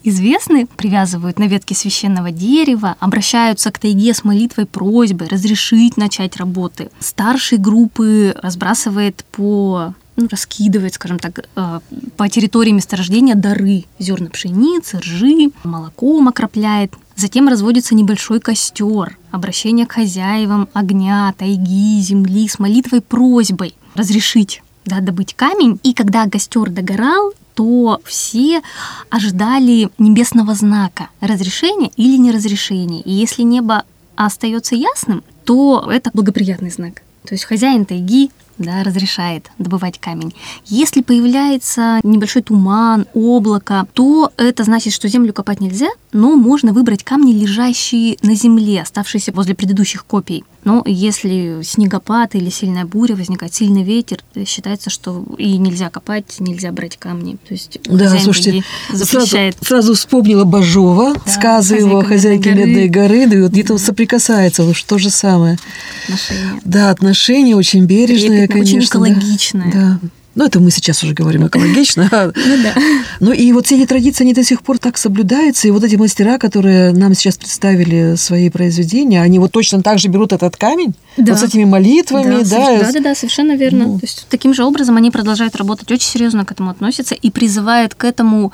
известны, 0.02 0.66
привязывают 0.66 1.38
на 1.38 1.44
ветке 1.44 1.74
священного 1.74 2.30
дерева, 2.30 2.96
обращаются 3.00 3.70
к 3.70 3.78
тайге 3.78 4.12
с 4.12 4.22
молитвой 4.22 4.66
просьбой 4.66 5.28
разрешить 5.28 5.96
начать 5.96 6.36
работы. 6.36 6.90
Старший 6.98 7.56
группы 7.56 8.36
разбрасывает 8.42 9.24
по 9.32 9.94
ну, 10.16 10.28
раскидывает, 10.30 10.94
скажем 10.94 11.18
так, 11.18 11.46
э, 11.56 11.80
по 12.16 12.28
территории 12.28 12.70
месторождения 12.70 13.34
дары, 13.34 13.84
зерна 13.98 14.28
пшеницы, 14.30 14.98
ржи, 14.98 15.50
молоком 15.64 16.28
окропляет. 16.28 16.92
Затем 17.16 17.48
разводится 17.48 17.94
небольшой 17.94 18.40
костер, 18.40 19.18
обращение 19.30 19.86
к 19.86 19.92
хозяевам 19.92 20.68
огня, 20.72 21.34
тайги, 21.38 22.00
земли 22.00 22.48
с 22.48 22.58
молитвой 22.58 23.00
просьбой 23.00 23.74
разрешить 23.94 24.62
да, 24.84 25.00
добыть 25.00 25.34
камень. 25.34 25.78
И 25.82 25.92
когда 25.94 26.28
костер 26.28 26.70
догорал, 26.70 27.32
то 27.54 28.00
все 28.04 28.62
ожидали 29.10 29.90
небесного 29.98 30.54
знака, 30.54 31.08
разрешения 31.20 31.90
или 31.96 32.16
неразрешения. 32.16 33.02
И 33.02 33.12
если 33.12 33.42
небо 33.42 33.84
остается 34.16 34.74
ясным, 34.74 35.22
то 35.44 35.88
это 35.90 36.10
благоприятный 36.12 36.70
знак. 36.70 37.02
То 37.26 37.34
есть 37.34 37.44
хозяин 37.44 37.84
тайги 37.84 38.30
да, 38.60 38.84
разрешает 38.84 39.50
добывать 39.58 39.98
камень. 39.98 40.34
Если 40.66 41.00
появляется 41.02 41.98
небольшой 42.04 42.42
туман, 42.42 43.06
облако, 43.14 43.86
то 43.94 44.30
это 44.36 44.62
значит, 44.64 44.92
что 44.92 45.08
землю 45.08 45.32
копать 45.32 45.60
нельзя, 45.60 45.88
но 46.12 46.36
можно 46.36 46.72
выбрать 46.72 47.02
камни, 47.02 47.32
лежащие 47.32 48.18
на 48.22 48.34
земле, 48.34 48.82
оставшиеся 48.82 49.32
возле 49.32 49.54
предыдущих 49.54 50.04
копий. 50.04 50.44
Но 50.64 50.82
если 50.86 51.62
снегопад 51.62 52.34
или 52.34 52.50
сильная 52.50 52.84
буря, 52.84 53.14
возникает 53.14 53.54
сильный 53.54 53.82
ветер, 53.82 54.18
считается, 54.46 54.90
что 54.90 55.24
и 55.38 55.56
нельзя 55.56 55.88
копать, 55.90 56.36
нельзя 56.38 56.70
брать 56.72 56.98
камни. 56.98 57.38
То 57.48 57.54
есть 57.54 57.78
да, 57.84 58.18
слушайте, 58.18 58.62
запрещает. 58.92 59.54
Сразу, 59.56 59.66
сразу 59.66 59.94
вспомнила 59.94 60.44
Бажова, 60.44 61.14
да, 61.14 61.30
сказы 61.30 61.76
его 61.76 62.02
хозяйки 62.02 62.48
Медной 62.48 62.88
горы, 62.88 63.26
да, 63.26 63.36
и 63.36 63.42
вот 63.42 63.52
где-то 63.52 63.78
соприкасается, 63.78 64.64
вот 64.64 64.76
то 64.86 64.98
же 64.98 65.10
самое. 65.10 65.58
Отношения. 66.04 66.60
Да, 66.64 66.90
отношения 66.90 67.56
очень 67.56 67.84
бережные, 67.86 68.46
Трепетно, 68.46 68.54
конечно. 68.54 69.00
Очень 69.00 69.14
экологичные. 69.14 69.72
Да. 69.72 70.00
Ну, 70.34 70.44
это 70.46 70.60
мы 70.60 70.70
сейчас 70.70 71.02
уже 71.02 71.14
говорим 71.14 71.46
экологично. 71.46 72.08
Ну 72.50 72.62
да. 72.62 72.74
Ну 73.20 73.32
и 73.32 73.52
вот 73.52 73.66
все 73.66 73.76
эти 73.76 73.86
традиции, 73.86 74.24
они 74.24 74.34
до 74.34 74.42
сих 74.42 74.62
пор 74.62 74.78
так 74.78 74.98
соблюдаются. 74.98 75.68
И 75.68 75.70
вот 75.70 75.84
эти 75.84 75.96
мастера, 75.96 76.38
которые 76.38 76.92
нам 76.92 77.14
сейчас 77.14 77.36
представили 77.36 78.14
свои 78.16 78.50
произведения, 78.50 79.22
они 79.22 79.38
вот 79.38 79.52
точно 79.52 79.82
так 79.82 79.98
же 79.98 80.08
берут 80.08 80.32
этот 80.32 80.56
камень, 80.56 80.94
да. 81.16 81.32
вот 81.32 81.40
с 81.40 81.44
этими 81.44 81.64
молитвами. 81.64 82.42
Да, 82.44 82.80
да, 82.80 82.92
да, 82.92 83.00
да 83.00 83.14
совершенно 83.14 83.56
верно. 83.56 83.86
Ну. 83.86 83.98
То 83.98 84.06
есть 84.06 84.26
таким 84.28 84.54
же 84.54 84.64
образом 84.64 84.96
они 84.96 85.10
продолжают 85.10 85.56
работать, 85.56 85.90
очень 85.90 86.08
серьезно 86.08 86.44
к 86.44 86.52
этому 86.52 86.70
относятся 86.70 87.14
и 87.14 87.30
призывают 87.30 87.94
к 87.94 88.04
этому 88.04 88.52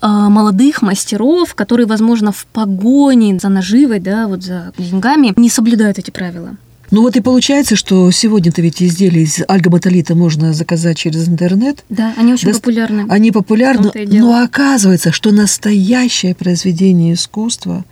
э, 0.00 0.06
молодых 0.06 0.82
мастеров, 0.82 1.54
которые, 1.54 1.86
возможно, 1.86 2.32
в 2.32 2.46
погоне 2.46 3.38
за 3.40 3.48
наживой, 3.48 4.00
да, 4.00 4.26
вот 4.26 4.42
за 4.42 4.72
деньгами, 4.78 5.32
не 5.36 5.48
соблюдают 5.48 5.98
эти 5.98 6.10
правила. 6.10 6.56
Ну 6.92 7.00
вот 7.00 7.16
и 7.16 7.22
получается, 7.22 7.74
что 7.74 8.10
сегодня-то 8.10 8.60
ведь 8.60 8.82
изделия 8.82 9.22
из 9.22 9.40
альгоматолита 9.48 10.14
можно 10.14 10.52
заказать 10.52 10.98
через 10.98 11.26
интернет. 11.26 11.84
Да, 11.88 12.12
они 12.18 12.34
очень 12.34 12.48
да, 12.48 12.54
популярны. 12.54 13.06
Они 13.08 13.32
популярны, 13.32 13.90
но 14.08 14.42
оказывается, 14.42 15.10
что 15.10 15.32
настоящее 15.32 16.34
произведение 16.34 17.14
искусства 17.14 17.86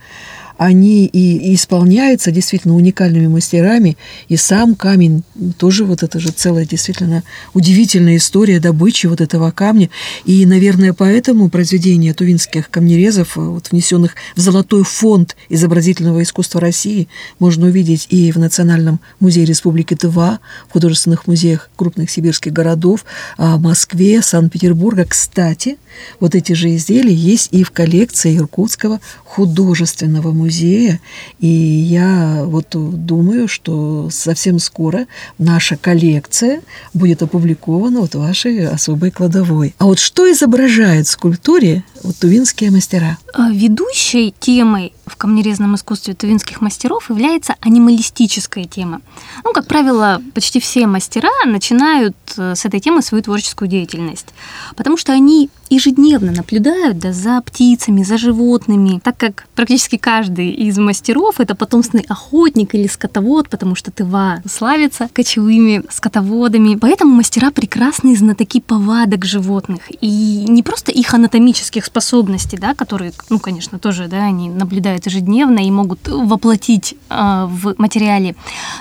они 0.61 1.07
и, 1.07 1.55
исполняются 1.55 2.29
действительно 2.29 2.75
уникальными 2.75 3.25
мастерами, 3.25 3.97
и 4.29 4.37
сам 4.37 4.75
камень 4.75 5.23
тоже 5.57 5.85
вот 5.85 6.03
это 6.03 6.19
же 6.19 6.29
целая 6.29 6.67
действительно 6.67 7.23
удивительная 7.55 8.17
история 8.17 8.59
добычи 8.59 9.07
вот 9.07 9.21
этого 9.21 9.49
камня. 9.49 9.89
И, 10.23 10.45
наверное, 10.45 10.93
поэтому 10.93 11.49
произведения 11.49 12.13
тувинских 12.13 12.69
камнерезов, 12.69 13.39
э, 13.39 13.41
вот, 13.41 13.71
внесенных 13.71 14.13
в 14.35 14.39
золотой 14.39 14.83
фонд 14.83 15.35
изобразительного 15.49 16.21
искусства 16.21 16.61
России, 16.61 17.07
можно 17.39 17.65
увидеть 17.65 18.05
и 18.11 18.31
в 18.31 18.37
Национальном 18.37 18.99
музее 19.19 19.45
Республики 19.45 19.95
Тыва, 19.95 20.41
в 20.69 20.73
художественных 20.73 21.25
музеях 21.25 21.71
крупных 21.75 22.11
сибирских 22.11 22.53
городов, 22.53 23.03
а, 23.39 23.57
Москве, 23.57 24.21
Санкт-Петербурга. 24.21 25.05
Кстати, 25.09 25.77
вот 26.19 26.35
эти 26.35 26.53
же 26.53 26.75
изделия 26.75 27.15
есть 27.15 27.49
и 27.49 27.63
в 27.63 27.71
коллекции 27.71 28.37
Иркутского 28.37 28.99
художественного 29.25 30.31
музея 30.31 30.50
музея. 30.51 30.99
И 31.39 31.47
я 31.47 32.43
вот 32.45 32.67
думаю, 32.71 33.47
что 33.47 34.09
совсем 34.11 34.59
скоро 34.59 35.07
наша 35.37 35.77
коллекция 35.77 36.61
будет 36.93 37.23
опубликована 37.23 38.01
вот 38.01 38.15
в 38.15 38.19
вашей 38.19 38.67
особой 38.67 39.11
кладовой. 39.11 39.73
А 39.77 39.85
вот 39.85 39.99
что 39.99 40.29
изображает 40.29 41.07
в 41.07 41.11
скульптуре 41.11 41.83
вот 42.03 42.17
тувинские 42.17 42.71
мастера? 42.71 43.17
А, 43.33 43.49
ведущей 43.49 44.33
темой 44.39 44.93
в 45.11 45.17
камнерезном 45.17 45.75
искусстве 45.75 46.13
тувинских 46.13 46.61
мастеров 46.61 47.09
является 47.09 47.55
анималистическая 47.59 48.65
тема. 48.65 49.01
Ну, 49.43 49.53
как 49.53 49.67
правило, 49.67 50.21
почти 50.33 50.59
все 50.59 50.87
мастера 50.87 51.29
начинают 51.45 52.15
э, 52.37 52.55
с 52.55 52.65
этой 52.65 52.79
темы 52.79 53.01
свою 53.01 53.23
творческую 53.23 53.67
деятельность, 53.67 54.27
потому 54.75 54.97
что 54.97 55.11
они 55.11 55.49
ежедневно 55.71 56.31
наблюдают 56.33 56.99
да, 56.99 57.13
за 57.13 57.41
птицами, 57.41 58.03
за 58.03 58.17
животными, 58.17 58.99
так 59.03 59.17
как 59.17 59.47
практически 59.55 59.97
каждый 59.97 60.49
из 60.49 60.77
мастеров 60.77 61.39
это 61.39 61.55
потомственный 61.55 62.05
охотник 62.09 62.75
или 62.75 62.87
скотовод, 62.87 63.49
потому 63.49 63.75
что 63.75 63.89
Тыва 63.89 64.41
славится 64.49 65.07
кочевыми 65.13 65.83
скотоводами. 65.89 66.75
Поэтому 66.75 67.15
мастера 67.15 67.51
прекрасные 67.51 68.17
знатоки 68.17 68.59
повадок 68.59 69.23
животных 69.23 69.83
и 70.01 70.45
не 70.47 70.61
просто 70.61 70.91
их 70.91 71.13
анатомических 71.13 71.85
способностей, 71.85 72.57
да, 72.57 72.73
которые, 72.73 73.13
ну, 73.29 73.39
конечно, 73.39 73.79
тоже, 73.79 74.07
да, 74.07 74.25
они 74.25 74.49
наблюдают 74.49 75.00
ежедневно 75.05 75.59
и 75.59 75.71
могут 75.71 76.07
воплотить 76.07 76.95
э, 77.09 77.47
в 77.49 77.75
материале, 77.77 78.35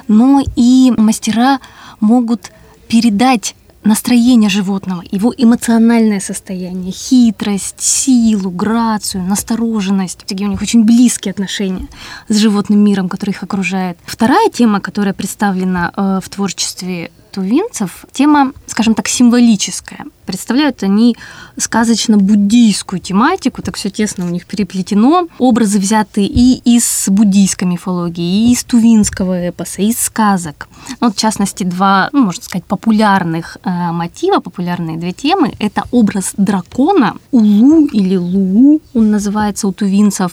но 0.08 0.42
и 0.56 0.92
мастера 0.96 1.60
могут 2.00 2.52
передать 2.88 3.54
настроение 3.84 4.50
животного, 4.50 5.02
его 5.10 5.32
эмоциональное 5.36 6.20
состояние, 6.20 6.92
хитрость, 6.92 7.80
силу, 7.80 8.50
грацию, 8.50 9.24
настороженность. 9.24 10.24
Такие 10.26 10.48
у 10.48 10.50
них 10.50 10.60
очень 10.60 10.84
близкие 10.84 11.32
отношения 11.32 11.88
с 12.28 12.36
животным 12.36 12.80
миром, 12.80 13.08
который 13.08 13.30
их 13.30 13.42
окружает. 13.42 13.96
Вторая 14.04 14.50
тема, 14.50 14.80
которая 14.80 15.14
представлена 15.14 15.92
э, 15.96 16.20
в 16.22 16.28
творчестве 16.28 17.10
тувинцев 17.32 18.04
тема, 18.12 18.52
скажем 18.70 18.94
так, 18.94 19.08
символическая. 19.08 20.04
Представляют 20.26 20.82
они 20.82 21.16
сказочно-буддийскую 21.56 23.00
тематику, 23.00 23.62
так 23.62 23.76
все 23.76 23.90
тесно 23.90 24.26
у 24.26 24.28
них 24.28 24.46
переплетено. 24.46 25.26
Образы 25.38 25.78
взяты 25.80 26.24
и 26.24 26.60
из 26.64 27.08
буддийской 27.08 27.66
мифологии, 27.66 28.48
и 28.48 28.52
из 28.52 28.62
тувинского 28.62 29.48
эпоса, 29.48 29.82
и 29.82 29.88
из 29.88 29.98
сказок. 30.00 30.68
Ну, 31.00 31.08
вот, 31.08 31.16
в 31.16 31.18
частности, 31.18 31.64
два, 31.64 32.08
ну, 32.12 32.26
можно 32.26 32.42
сказать, 32.42 32.64
популярных 32.64 33.58
э, 33.64 33.92
мотива, 33.92 34.38
популярные 34.38 34.96
две 34.98 35.12
темы. 35.12 35.52
Это 35.58 35.84
образ 35.90 36.34
дракона, 36.36 37.16
Улу 37.32 37.86
или 37.86 38.16
Луу, 38.16 38.80
он 38.94 39.10
называется 39.10 39.66
у 39.66 39.72
тувинцев, 39.72 40.32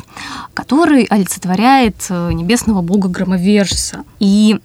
который 0.53 1.05
олицетворяет 1.05 2.05
э, 2.09 2.31
небесного 2.33 2.81
бога 2.81 3.09
громовержца. 3.09 4.03
И 4.19 4.59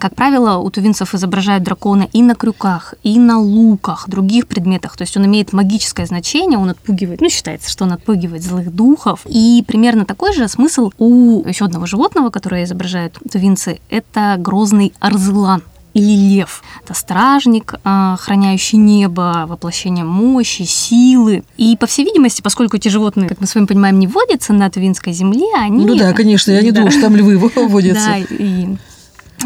как 0.00 0.14
правило, 0.14 0.58
у 0.58 0.70
тувинцев 0.70 1.14
изображают 1.14 1.62
дракона 1.62 2.08
и 2.12 2.22
на 2.22 2.34
крюках, 2.34 2.94
и 3.02 3.18
на 3.18 3.38
луках, 3.38 4.08
других 4.08 4.46
предметах. 4.46 4.96
То 4.96 5.02
есть 5.02 5.16
он 5.16 5.26
имеет 5.26 5.52
магическое 5.52 6.06
значение, 6.06 6.58
он 6.58 6.70
отпугивает, 6.70 7.20
ну, 7.20 7.28
считается, 7.28 7.70
что 7.70 7.84
он 7.84 7.92
отпугивает 7.92 8.42
злых 8.42 8.74
духов. 8.74 9.20
И 9.26 9.64
примерно 9.66 10.04
такой 10.04 10.32
же 10.32 10.48
смысл 10.48 10.90
у 10.98 11.46
еще 11.46 11.66
одного 11.66 11.86
животного, 11.86 12.30
которое 12.30 12.64
изображают 12.64 13.18
тувинцы, 13.30 13.80
это 13.90 14.36
грозный 14.38 14.92
арзылан 15.00 15.62
или 15.96 16.36
лев. 16.36 16.62
Это 16.84 16.92
стражник, 16.92 17.74
а, 17.82 18.14
охраняющий 18.14 18.76
небо, 18.76 19.46
воплощение 19.48 20.04
мощи, 20.04 20.64
силы. 20.64 21.42
И, 21.56 21.74
по 21.78 21.86
всей 21.86 22.04
видимости, 22.04 22.42
поскольку 22.42 22.76
эти 22.76 22.88
животные, 22.88 23.28
как 23.28 23.40
мы 23.40 23.46
с 23.46 23.54
вами 23.54 23.64
понимаем, 23.64 23.98
не 23.98 24.06
водятся 24.06 24.52
на 24.52 24.68
Тувинской 24.70 25.14
земле, 25.14 25.46
они... 25.58 25.86
Ну 25.86 25.96
да, 25.96 26.12
конечно, 26.12 26.50
я 26.50 26.60
не 26.60 26.70
да. 26.70 26.80
думаю, 26.80 26.92
что 26.92 27.00
там 27.02 27.16
львы 27.16 27.38
водятся. 27.68 28.04
Да, 28.04 28.18
и 28.18 28.76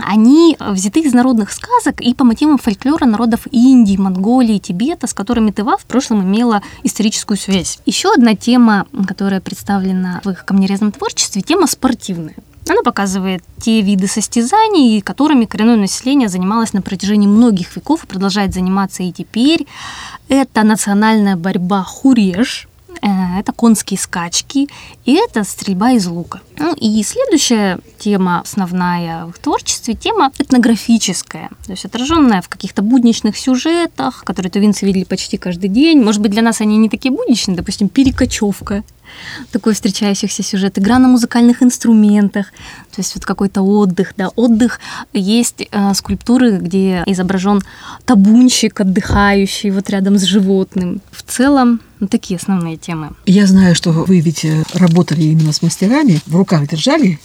они 0.04 0.56
взяты 0.60 1.00
из 1.00 1.12
народных 1.12 1.52
сказок 1.52 2.00
и 2.00 2.14
по 2.14 2.24
мотивам 2.24 2.58
фольклора 2.58 3.06
народов 3.06 3.46
Индии, 3.50 3.96
Монголии, 3.96 4.58
Тибета, 4.58 5.06
с 5.06 5.14
которыми 5.14 5.50
Тыва 5.50 5.76
в 5.76 5.84
прошлом 5.84 6.22
имела 6.22 6.62
историческую 6.82 7.36
связь. 7.36 7.80
Еще 7.86 8.12
одна 8.12 8.34
тема, 8.34 8.86
которая 9.06 9.40
представлена 9.40 10.20
в 10.24 10.30
их 10.30 10.44
камнерезном 10.44 10.92
творчестве, 10.92 11.42
тема 11.42 11.66
спортивная. 11.66 12.36
Она 12.68 12.82
показывает 12.82 13.42
те 13.58 13.80
виды 13.80 14.06
состязаний, 14.06 15.00
которыми 15.00 15.44
коренное 15.46 15.76
население 15.76 16.28
занималось 16.28 16.72
на 16.72 16.82
протяжении 16.82 17.26
многих 17.26 17.74
веков 17.74 18.04
и 18.04 18.06
продолжает 18.06 18.54
заниматься 18.54 19.02
и 19.02 19.10
теперь. 19.10 19.66
Это 20.28 20.62
национальная 20.62 21.36
борьба 21.36 21.82
хуреж, 21.82 22.68
Э, 22.79 22.79
это 23.02 23.52
конские 23.52 23.98
скачки, 23.98 24.68
и 25.04 25.14
это 25.14 25.44
стрельба 25.44 25.92
из 25.92 26.06
лука. 26.06 26.40
Ну 26.58 26.74
и 26.74 27.02
следующая 27.02 27.78
тема 27.98 28.40
основная 28.40 29.26
в 29.26 29.38
творчестве, 29.38 29.94
тема 29.94 30.30
этнографическая, 30.38 31.48
то 31.64 31.72
есть 31.72 31.84
отраженная 31.84 32.42
в 32.42 32.48
каких-то 32.48 32.82
будничных 32.82 33.36
сюжетах, 33.36 34.24
которые 34.24 34.50
тувинцы 34.50 34.86
видели 34.86 35.04
почти 35.04 35.36
каждый 35.36 35.68
день. 35.68 36.02
Может 36.02 36.20
быть, 36.20 36.30
для 36.30 36.42
нас 36.42 36.60
они 36.60 36.76
не 36.76 36.88
такие 36.88 37.12
будничные, 37.12 37.56
допустим, 37.56 37.88
перекочевка, 37.88 38.84
такой 39.52 39.74
встречающихся 39.74 40.42
сюжет, 40.42 40.78
игра 40.78 40.98
на 40.98 41.08
музыкальных 41.08 41.62
инструментах, 41.62 42.46
то 42.94 43.00
есть 43.00 43.14
вот 43.14 43.24
какой-то 43.24 43.62
отдых, 43.62 44.14
да, 44.16 44.28
отдых. 44.28 44.80
Есть 45.12 45.68
э, 45.70 45.94
скульптуры, 45.94 46.58
где 46.58 47.02
изображен 47.06 47.62
табунщик, 48.04 48.80
отдыхающий 48.80 49.70
вот 49.70 49.90
рядом 49.90 50.18
с 50.18 50.22
животным. 50.22 51.00
В 51.10 51.22
целом, 51.22 51.80
ну, 52.00 52.08
такие 52.08 52.38
основные 52.38 52.76
темы. 52.76 53.10
Я 53.26 53.46
знаю, 53.46 53.74
что 53.74 53.90
вы 53.92 54.20
ведь 54.20 54.44
э, 54.44 54.62
работали 54.74 55.22
именно 55.22 55.52
с 55.52 55.62
мастерами, 55.62 56.20
в 56.26 56.36
руках 56.36 56.68
держали 56.68 57.18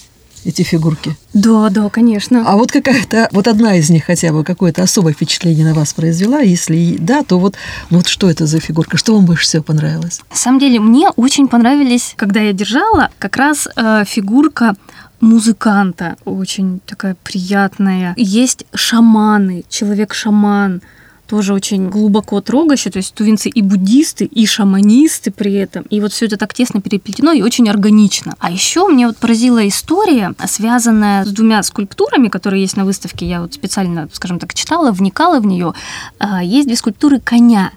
эти 0.45 0.61
фигурки? 0.61 1.15
Да, 1.33 1.69
да, 1.69 1.89
конечно. 1.89 2.43
А 2.47 2.55
вот 2.55 2.71
какая-то, 2.71 3.27
вот 3.31 3.47
одна 3.47 3.75
из 3.75 3.89
них 3.89 4.05
хотя 4.05 4.31
бы 4.31 4.43
какое-то 4.43 4.83
особое 4.83 5.13
впечатление 5.13 5.65
на 5.65 5.73
вас 5.73 5.93
произвела? 5.93 6.39
Если 6.39 6.97
да, 6.99 7.23
то 7.23 7.39
вот, 7.39 7.55
вот 7.89 8.07
что 8.07 8.29
это 8.29 8.45
за 8.45 8.59
фигурка? 8.59 8.97
Что 8.97 9.15
вам 9.15 9.25
больше 9.25 9.43
всего 9.43 9.63
понравилось? 9.63 10.21
На 10.29 10.35
самом 10.35 10.59
деле, 10.59 10.79
мне 10.79 11.09
очень 11.15 11.47
понравились, 11.47 12.13
когда 12.15 12.41
я 12.41 12.53
держала, 12.53 13.09
как 13.19 13.37
раз 13.37 13.67
э, 13.75 14.03
фигурка 14.05 14.75
музыканта, 15.19 16.17
очень 16.25 16.79
такая 16.85 17.15
приятная. 17.23 18.13
Есть 18.17 18.65
шаманы, 18.73 19.63
человек-шаман, 19.69 20.81
тоже 21.27 21.53
очень 21.53 21.89
глубоко 21.89 22.41
трогающее, 22.41 22.91
то 22.91 22.97
есть 22.97 23.13
тувинцы 23.13 23.49
и 23.49 23.61
буддисты, 23.61 24.25
и 24.25 24.45
шаманисты 24.45 25.31
при 25.31 25.53
этом, 25.53 25.83
и 25.83 25.99
вот 25.99 26.13
все 26.13 26.25
это 26.25 26.37
так 26.37 26.53
тесно 26.53 26.81
переплетено 26.81 27.31
и 27.31 27.41
очень 27.41 27.67
органично. 27.69 28.35
А 28.39 28.51
еще 28.51 28.87
мне 28.87 29.07
вот 29.07 29.17
поразила 29.17 29.67
история, 29.67 30.33
связанная 30.47 31.25
с 31.25 31.29
двумя 31.29 31.63
скульптурами, 31.63 32.27
которые 32.27 32.61
есть 32.61 32.77
на 32.77 32.85
выставке, 32.85 33.25
я 33.25 33.41
вот 33.41 33.53
специально, 33.53 34.07
скажем 34.13 34.39
так, 34.39 34.53
читала, 34.53 34.91
вникала 34.91 35.39
в 35.39 35.45
нее. 35.45 35.73
А, 36.19 36.43
есть 36.43 36.67
две 36.67 36.75
скульптуры 36.75 37.19
коня, 37.19 37.71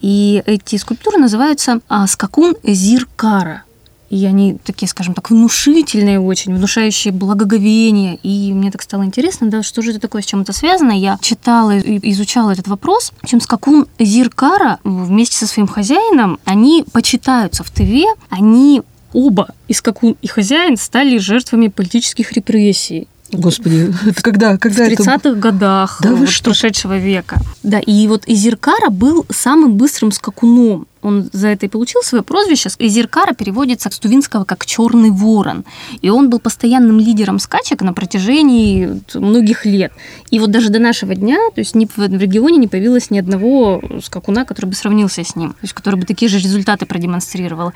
и 0.00 0.42
эти 0.46 0.76
скульптуры 0.76 1.18
называются 1.18 1.80
а, 1.88 2.06
скакун 2.06 2.56
Зиркара 2.62 3.65
и 4.10 4.24
они 4.24 4.58
такие, 4.64 4.88
скажем 4.88 5.14
так, 5.14 5.30
внушительные 5.30 6.20
очень, 6.20 6.54
внушающие 6.54 7.12
благоговение. 7.12 8.18
И 8.22 8.52
мне 8.52 8.70
так 8.70 8.82
стало 8.82 9.04
интересно, 9.04 9.48
да, 9.48 9.62
что 9.62 9.82
же 9.82 9.90
это 9.90 10.00
такое, 10.00 10.22
с 10.22 10.26
чем 10.26 10.42
это 10.42 10.52
связано. 10.52 10.92
Я 10.92 11.18
читала 11.20 11.76
и 11.76 12.10
изучала 12.12 12.50
этот 12.50 12.68
вопрос. 12.68 13.12
Общем, 13.22 13.40
скакун 13.40 13.86
Зиркара 13.98 14.78
вместе 14.84 15.36
со 15.36 15.46
своим 15.46 15.66
хозяином, 15.66 16.38
они 16.44 16.84
почитаются 16.92 17.64
в 17.64 17.70
ТВ, 17.70 18.04
они 18.28 18.82
оба, 19.12 19.48
и 19.68 19.72
скакун, 19.72 20.16
и 20.20 20.26
хозяин, 20.26 20.76
стали 20.76 21.18
жертвами 21.18 21.68
политических 21.68 22.32
репрессий. 22.32 23.08
Господи, 23.32 23.92
это 24.06 24.22
когда, 24.22 24.56
когда 24.56 24.84
в 24.84 24.88
30-х 24.88 25.32
годах 25.32 25.98
да 26.02 26.14
вот, 26.14 26.28
прошедшего 26.42 26.96
века. 26.96 27.40
Да, 27.62 27.80
и 27.80 28.06
вот 28.06 28.22
Изиркара 28.26 28.90
был 28.90 29.26
самым 29.30 29.76
быстрым 29.76 30.12
скакуном. 30.12 30.86
Он 31.02 31.28
за 31.32 31.48
это 31.48 31.66
и 31.66 31.68
получил 31.68 32.02
свое 32.02 32.22
прозвище. 32.22 32.68
Изиркара 32.78 33.32
переводится 33.32 33.90
с 33.90 33.98
тувинского 33.98 34.44
как 34.44 34.66
черный 34.66 35.10
ворон. 35.10 35.64
И 36.02 36.10
он 36.10 36.30
был 36.30 36.40
постоянным 36.40 36.98
лидером 36.98 37.38
скачек 37.38 37.82
на 37.82 37.92
протяжении 37.92 39.00
многих 39.14 39.66
лет. 39.66 39.92
И 40.30 40.40
вот 40.40 40.50
даже 40.50 40.70
до 40.70 40.78
нашего 40.78 41.14
дня, 41.14 41.38
то 41.54 41.60
есть 41.60 41.74
ни 41.74 41.86
в 41.86 41.98
регионе 41.98 42.58
не 42.58 42.66
появилось 42.66 43.10
ни 43.10 43.18
одного 43.18 43.82
скакуна, 44.02 44.44
который 44.44 44.66
бы 44.66 44.74
сравнился 44.74 45.22
с 45.22 45.36
ним, 45.36 45.50
то 45.50 45.58
есть 45.62 45.74
который 45.74 45.96
бы 45.96 46.06
такие 46.06 46.28
же 46.28 46.38
результаты 46.38 46.86
продемонстрировал. 46.86 47.72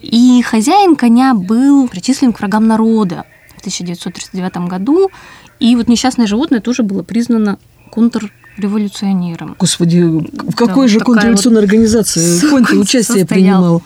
И 0.00 0.42
хозяин 0.42 0.96
коня 0.96 1.34
был 1.34 1.88
причислен 1.88 2.32
к 2.32 2.38
врагам 2.38 2.66
народа. 2.66 3.24
1939 3.60 4.68
году. 4.68 5.10
И 5.58 5.76
вот 5.76 5.88
несчастное 5.88 6.26
животное 6.26 6.60
тоже 6.60 6.82
было 6.82 7.02
признано 7.02 7.58
контрреволюционером. 7.90 9.56
Господи, 9.58 10.02
в 10.02 10.54
какой 10.54 10.86
да, 10.86 10.92
же 10.92 11.00
контрреволюционной 11.00 11.60
вот 11.60 11.68
организации 11.68 12.40
конь 12.50 12.64
участие 12.78 13.26
принимал? 13.26 13.82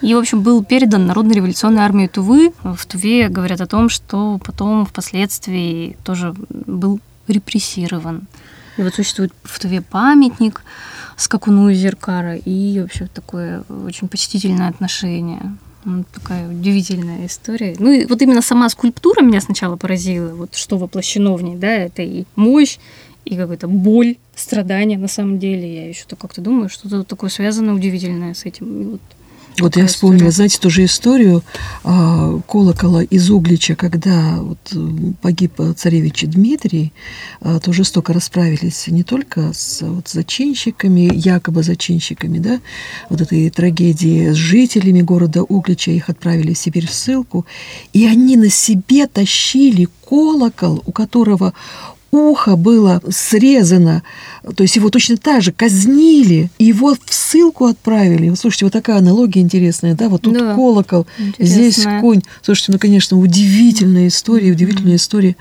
И, 0.00 0.14
в 0.14 0.18
общем, 0.18 0.42
был 0.42 0.64
передан 0.64 1.06
Народной 1.06 1.36
революционной 1.36 1.82
армии 1.82 2.06
Тувы. 2.06 2.52
В 2.62 2.86
Туве 2.86 3.28
говорят 3.28 3.60
о 3.60 3.66
том, 3.66 3.88
что 3.88 4.38
потом 4.44 4.86
впоследствии 4.86 5.96
тоже 6.04 6.34
был 6.50 7.00
репрессирован. 7.26 8.26
И 8.76 8.82
вот 8.82 8.94
существует 8.94 9.32
в 9.42 9.58
Туве 9.58 9.82
памятник 9.82 10.62
скакуну 11.16 11.72
Зеркара 11.72 12.36
и 12.36 12.80
вообще 12.80 13.08
такое 13.12 13.64
очень 13.84 14.08
почтительное 14.08 14.68
отношение 14.68 15.56
такая 16.12 16.48
удивительная 16.48 17.26
история. 17.26 17.76
Ну 17.78 17.92
и 17.92 18.06
вот 18.06 18.20
именно 18.22 18.42
сама 18.42 18.68
скульптура 18.68 19.22
меня 19.22 19.40
сначала 19.40 19.76
поразила. 19.76 20.34
Вот 20.34 20.54
что 20.54 20.76
воплощено 20.78 21.34
в 21.34 21.42
ней, 21.42 21.56
да, 21.56 21.72
это 21.72 22.02
и 22.02 22.24
мощь, 22.36 22.78
и 23.24 23.36
какая-то 23.36 23.68
боль, 23.68 24.16
страдания 24.34 24.98
на 24.98 25.08
самом 25.08 25.38
деле. 25.38 25.74
Я 25.74 25.88
еще 25.88 26.04
как-то 26.18 26.40
думаю, 26.40 26.68
что-то 26.68 27.04
такое 27.04 27.30
связанное 27.30 27.74
удивительное 27.74 28.34
с 28.34 28.44
этим. 28.44 28.82
И 28.82 28.84
вот 28.86 29.00
вот 29.60 29.76
я 29.76 29.86
вспомнила, 29.86 30.28
история. 30.28 30.32
знаете, 30.32 30.58
тоже 30.60 30.84
историю 30.84 31.42
а, 31.84 32.40
колокола 32.46 33.02
из 33.02 33.30
Углича, 33.30 33.74
когда 33.74 34.38
вот 34.40 34.58
погиб 35.20 35.60
царевич 35.76 36.24
Дмитрий, 36.26 36.92
а, 37.40 37.58
то 37.60 37.72
жестоко 37.72 38.12
расправились 38.12 38.86
не 38.88 39.02
только 39.02 39.52
с 39.52 39.82
вот, 39.82 40.08
зачинщиками, 40.08 41.10
якобы 41.12 41.62
зачинщиками, 41.62 42.38
да, 42.38 42.60
вот 43.10 43.20
этой 43.20 43.50
трагедии 43.50 44.30
с 44.30 44.36
жителями 44.36 45.02
города 45.02 45.42
Углича, 45.42 45.90
их 45.90 46.08
отправили 46.08 46.54
в 46.54 46.58
Сибирь 46.58 46.86
в 46.86 46.92
ссылку, 46.92 47.46
и 47.92 48.06
они 48.06 48.36
на 48.36 48.50
себе 48.50 49.06
тащили 49.06 49.88
колокол, 50.08 50.82
у 50.86 50.92
которого 50.92 51.52
ухо 52.10 52.56
было 52.56 53.02
срезано, 53.10 54.02
то 54.56 54.62
есть 54.62 54.76
его 54.76 54.90
точно 54.90 55.16
так 55.16 55.42
же 55.42 55.52
казнили, 55.52 56.50
и 56.58 56.64
его 56.64 56.94
в 56.94 57.12
ссылку 57.12 57.66
отправили. 57.66 58.30
Вот, 58.30 58.38
слушайте, 58.38 58.64
вот 58.66 58.72
такая 58.72 58.98
аналогия 58.98 59.40
интересная, 59.40 59.94
да, 59.94 60.08
вот 60.08 60.22
тут 60.22 60.34
да, 60.34 60.54
колокол, 60.54 61.06
интересная. 61.18 61.70
здесь 61.70 61.84
конь. 62.00 62.22
Слушайте, 62.42 62.72
ну, 62.72 62.78
конечно, 62.78 63.18
удивительная 63.18 64.08
история, 64.08 64.52
удивительная 64.52 64.94
mm-hmm. 64.94 64.96
история 64.96 65.36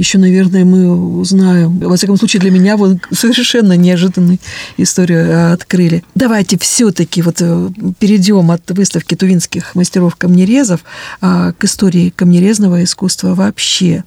еще, 0.00 0.16
наверное, 0.16 0.64
мы 0.64 1.18
узнаем. 1.18 1.78
Во 1.78 1.94
всяком 1.94 2.16
случае, 2.16 2.40
для 2.40 2.50
меня 2.50 2.78
вот 2.78 2.96
совершенно 3.12 3.76
неожиданную 3.76 4.38
историю 4.78 5.20
э, 5.20 5.52
открыли. 5.52 6.02
Давайте 6.14 6.58
все-таки 6.58 7.20
вот 7.20 7.36
э, 7.40 7.68
перейдем 7.98 8.50
от 8.50 8.68
выставки 8.70 9.14
тувинских 9.14 9.74
мастеров 9.74 10.16
камнерезов 10.16 10.80
а, 11.20 11.52
к 11.52 11.64
истории 11.64 12.14
камнерезного 12.16 12.82
искусства 12.82 13.34
вообще. 13.34 14.04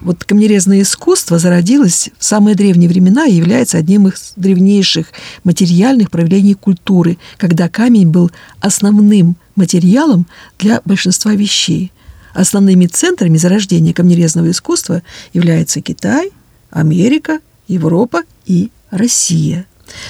Вот 0.00 0.24
камнерезное 0.24 0.80
искусство 0.80 1.38
зародилось 1.38 2.08
в 2.18 2.24
самые 2.24 2.54
древние 2.54 2.88
времена 2.88 3.26
и 3.26 3.34
является 3.34 3.76
одним 3.76 4.08
из 4.08 4.32
древнейших 4.36 5.08
материальных 5.44 6.10
проявлений 6.10 6.54
культуры, 6.54 7.18
когда 7.36 7.68
камень 7.68 8.08
был 8.08 8.30
основным 8.60 9.36
материалом 9.56 10.26
для 10.58 10.80
большинства 10.86 11.32
вещей. 11.32 11.92
Основными 12.34 12.86
центрами 12.86 13.38
зарождения 13.38 13.94
камнерезного 13.94 14.50
искусства 14.50 15.02
являются 15.32 15.80
Китай, 15.80 16.30
Америка, 16.70 17.38
Европа 17.68 18.22
и 18.44 18.70
Россия. 18.90 19.66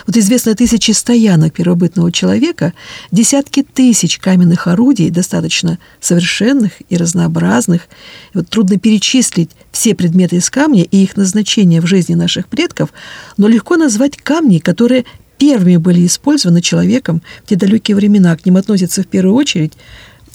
Вот 0.06 0.16
известно 0.16 0.54
тысячи 0.54 0.92
стоянок 0.92 1.52
первобытного 1.52 2.10
человека, 2.12 2.72
десятки 3.10 3.62
тысяч 3.62 4.18
каменных 4.18 4.66
орудий, 4.66 5.10
достаточно 5.10 5.78
совершенных 6.00 6.72
и 6.88 6.96
разнообразных. 6.96 7.82
И 8.32 8.38
вот 8.38 8.48
трудно 8.48 8.78
перечислить 8.78 9.50
все 9.72 9.94
предметы 9.94 10.36
из 10.36 10.48
камня 10.48 10.84
и 10.84 11.02
их 11.02 11.16
назначение 11.16 11.80
в 11.80 11.86
жизни 11.86 12.14
наших 12.14 12.48
предков, 12.48 12.90
но 13.36 13.48
легко 13.48 13.76
назвать 13.76 14.16
камни, 14.16 14.58
которые 14.58 15.04
первыми 15.38 15.76
были 15.76 16.06
использованы 16.06 16.62
человеком 16.62 17.22
в 17.44 17.48
те 17.48 17.56
далекие 17.56 17.96
времена. 17.96 18.36
К 18.36 18.46
ним 18.46 18.56
относятся 18.56 19.02
в 19.02 19.06
первую 19.06 19.34
очередь 19.34 19.72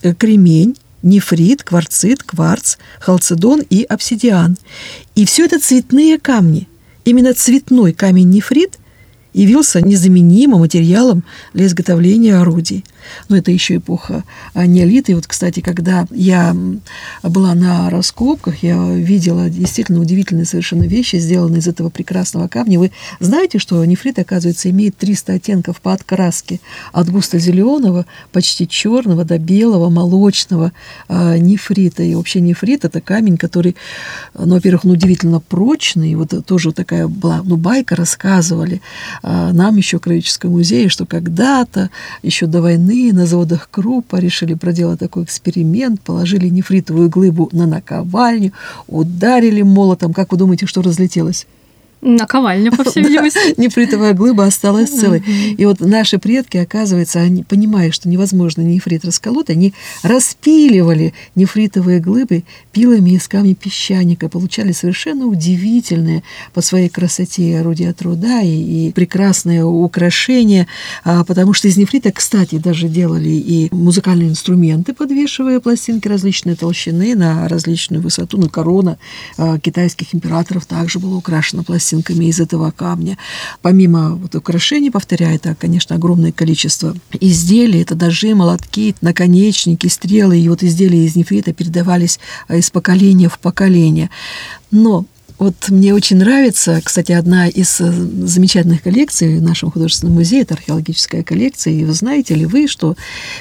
э, 0.01 0.13
кремень, 0.13 0.75
нефрит, 1.01 1.63
кварцит, 1.63 2.23
кварц, 2.23 2.77
халцедон 2.99 3.61
и 3.69 3.83
обсидиан. 3.83 4.57
И 5.15 5.25
все 5.25 5.45
это 5.45 5.59
цветные 5.59 6.19
камни. 6.19 6.67
Именно 7.05 7.33
цветной 7.33 7.93
камень 7.93 8.29
нефрит 8.29 8.77
явился 9.33 9.81
незаменимым 9.81 10.59
материалом 10.61 11.23
для 11.53 11.65
изготовления 11.65 12.37
орудий. 12.37 12.83
Но 13.27 13.37
это 13.37 13.51
еще 13.51 13.77
эпоха 13.77 14.23
неолита. 14.55 15.11
И 15.11 15.15
вот, 15.15 15.27
кстати, 15.27 15.59
когда 15.61 16.05
я 16.11 16.55
была 17.23 17.55
на 17.55 17.89
раскопках, 17.89 18.63
я 18.63 18.77
видела 18.93 19.49
действительно 19.49 19.99
удивительные 19.99 20.45
совершенно 20.45 20.83
вещи, 20.83 21.17
сделанные 21.17 21.59
из 21.59 21.67
этого 21.67 21.89
прекрасного 21.89 22.47
камня. 22.47 22.79
Вы 22.79 22.91
знаете, 23.19 23.59
что 23.59 23.83
нефрит, 23.85 24.19
оказывается, 24.19 24.69
имеет 24.69 24.97
300 24.97 25.33
оттенков 25.33 25.81
по 25.81 25.93
откраске. 25.93 26.59
От 26.91 27.09
густо-зеленого, 27.09 28.05
почти 28.31 28.67
черного 28.67 29.23
до 29.25 29.37
белого, 29.37 29.89
молочного 29.89 30.71
э, 31.07 31.37
нефрита. 31.37 32.03
И 32.03 32.15
вообще 32.15 32.41
нефрит– 32.41 32.85
это 32.85 33.01
камень, 33.01 33.37
который, 33.37 33.75
ну, 34.33 34.55
во-первых, 34.55 34.85
он 34.85 34.91
удивительно 34.91 35.39
прочный. 35.39 36.15
Вот 36.15 36.33
тоже 36.45 36.71
такая 36.71 37.07
была, 37.07 37.41
ну, 37.43 37.57
байка 37.57 37.95
рассказывали 37.95 38.81
нам 39.23 39.77
еще, 39.77 39.99
Краеведческому 39.99 40.57
музее, 40.57 40.89
что 40.89 41.05
когда-то, 41.05 41.89
еще 42.23 42.45
до 42.45 42.61
войны, 42.61 43.11
на 43.13 43.25
заводах 43.25 43.69
Крупа 43.69 44.17
решили 44.17 44.53
проделать 44.53 44.99
такой 44.99 45.23
эксперимент, 45.23 46.01
положили 46.01 46.47
нефритовую 46.49 47.09
глыбу 47.09 47.49
на 47.51 47.65
наковальню, 47.65 48.53
ударили 48.87 49.61
молотом. 49.61 50.13
Как 50.13 50.31
вы 50.31 50.37
думаете, 50.37 50.65
что 50.65 50.81
разлетелось? 50.81 51.47
Наковальня, 52.01 52.71
по 52.71 52.89
всей 52.89 53.03
видимости. 53.07 53.59
Нефритовая 53.59 54.13
глыба 54.13 54.45
осталась 54.45 54.89
целой. 54.89 55.19
И 55.57 55.65
вот 55.65 55.81
наши 55.81 56.17
предки, 56.17 56.55
оказывается, 56.55 57.19
они, 57.19 57.43
понимая, 57.43 57.91
что 57.91 58.07
невозможно 58.07 58.61
нефрит 58.61 59.03
расколоть, 59.03 59.49
они 59.49 59.73
распиливали 60.01 61.13
нефритовые 61.35 61.99
глыбы 61.99 62.45
пилами 62.71 63.11
из 63.11 63.27
камня 63.27 63.53
песчаника, 63.53 64.29
получали 64.29 64.71
совершенно 64.71 65.25
удивительные 65.25 66.23
по 66.53 66.61
своей 66.61 66.87
красоте 66.87 67.59
орудия 67.59 67.91
труда 67.91 68.41
и, 68.41 68.87
и 68.87 68.91
прекрасные 68.93 69.65
украшения, 69.65 70.67
а, 71.03 71.25
потому 71.25 71.53
что 71.53 71.67
из 71.67 71.75
нефрита, 71.75 72.13
кстати, 72.13 72.57
даже 72.59 72.87
делали 72.87 73.29
и 73.29 73.67
музыкальные 73.75 74.29
инструменты, 74.29 74.93
подвешивая 74.93 75.59
пластинки 75.59 76.07
различной 76.07 76.55
толщины 76.55 77.13
на 77.15 77.47
различную 77.49 78.01
высоту, 78.01 78.37
на 78.37 78.47
корона 78.47 78.97
а, 79.37 79.59
китайских 79.59 80.15
императоров 80.15 80.65
также 80.65 80.99
была 80.99 81.17
украшена 81.17 81.63
пластинками 81.63 81.88
пластинками 81.89 82.25
из 82.25 82.39
этого 82.39 82.71
камня. 82.71 83.17
Помимо 83.61 84.15
вот 84.15 84.35
украшений, 84.35 84.91
повторяю, 84.91 85.35
это, 85.35 85.55
конечно, 85.55 85.95
огромное 85.95 86.31
количество 86.31 86.95
изделий. 87.19 87.81
Это 87.81 87.95
дожи, 87.95 88.35
молотки, 88.35 88.95
наконечники, 89.01 89.87
стрелы. 89.87 90.39
И 90.39 90.49
вот 90.49 90.63
изделия 90.63 91.05
из 91.05 91.15
нефрита 91.15 91.53
передавались 91.53 92.19
а, 92.47 92.57
из 92.57 92.69
поколения 92.69 93.29
в 93.29 93.39
поколение. 93.39 94.09
Но 94.71 95.05
вот 95.39 95.69
мне 95.69 95.93
очень 95.93 96.17
нравится, 96.17 96.81
кстати, 96.83 97.13
одна 97.13 97.47
из 97.47 97.79
э, 97.79 97.91
замечательных 97.91 98.83
коллекций 98.83 99.39
в 99.39 99.41
нашем 99.41 99.71
художественном 99.71 100.15
музее, 100.15 100.41
это 100.41 100.55
археологическая 100.55 101.23
коллекция, 101.23 101.73
и 101.73 101.85
вы 101.85 101.93
знаете 101.93 102.35
ли 102.35 102.45
вы, 102.45 102.67
что 102.67 102.95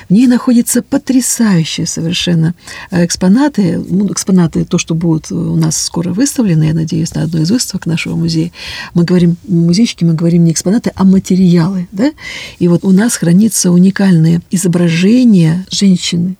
в 0.08 0.12
ней 0.12 0.28
находятся 0.28 0.82
потрясающие 0.82 1.86
совершенно 1.86 2.54
экспонаты, 2.92 3.78
ну, 3.78 4.12
экспонаты, 4.12 4.64
то, 4.64 4.78
что 4.78 4.94
будут 4.94 5.32
у 5.32 5.56
нас 5.56 5.76
скоро 5.76 6.12
выставлены, 6.12 6.64
я 6.64 6.74
надеюсь, 6.74 7.14
на 7.14 7.24
одной 7.24 7.42
из 7.42 7.50
выставок 7.50 7.86
нашего 7.86 8.14
музея. 8.14 8.52
Мы 8.94 9.04
говорим, 9.04 9.36
музейщики, 9.48 10.04
мы 10.04 10.14
говорим 10.14 10.44
не 10.44 10.52
экспонаты, 10.52 10.92
а 10.94 11.04
материалы, 11.04 11.88
да? 11.90 12.12
И 12.60 12.68
вот 12.68 12.84
у 12.84 12.92
нас 12.92 13.16
хранится 13.16 13.72
уникальные 13.72 14.40
изображения 14.50 15.66
женщины, 15.70 16.36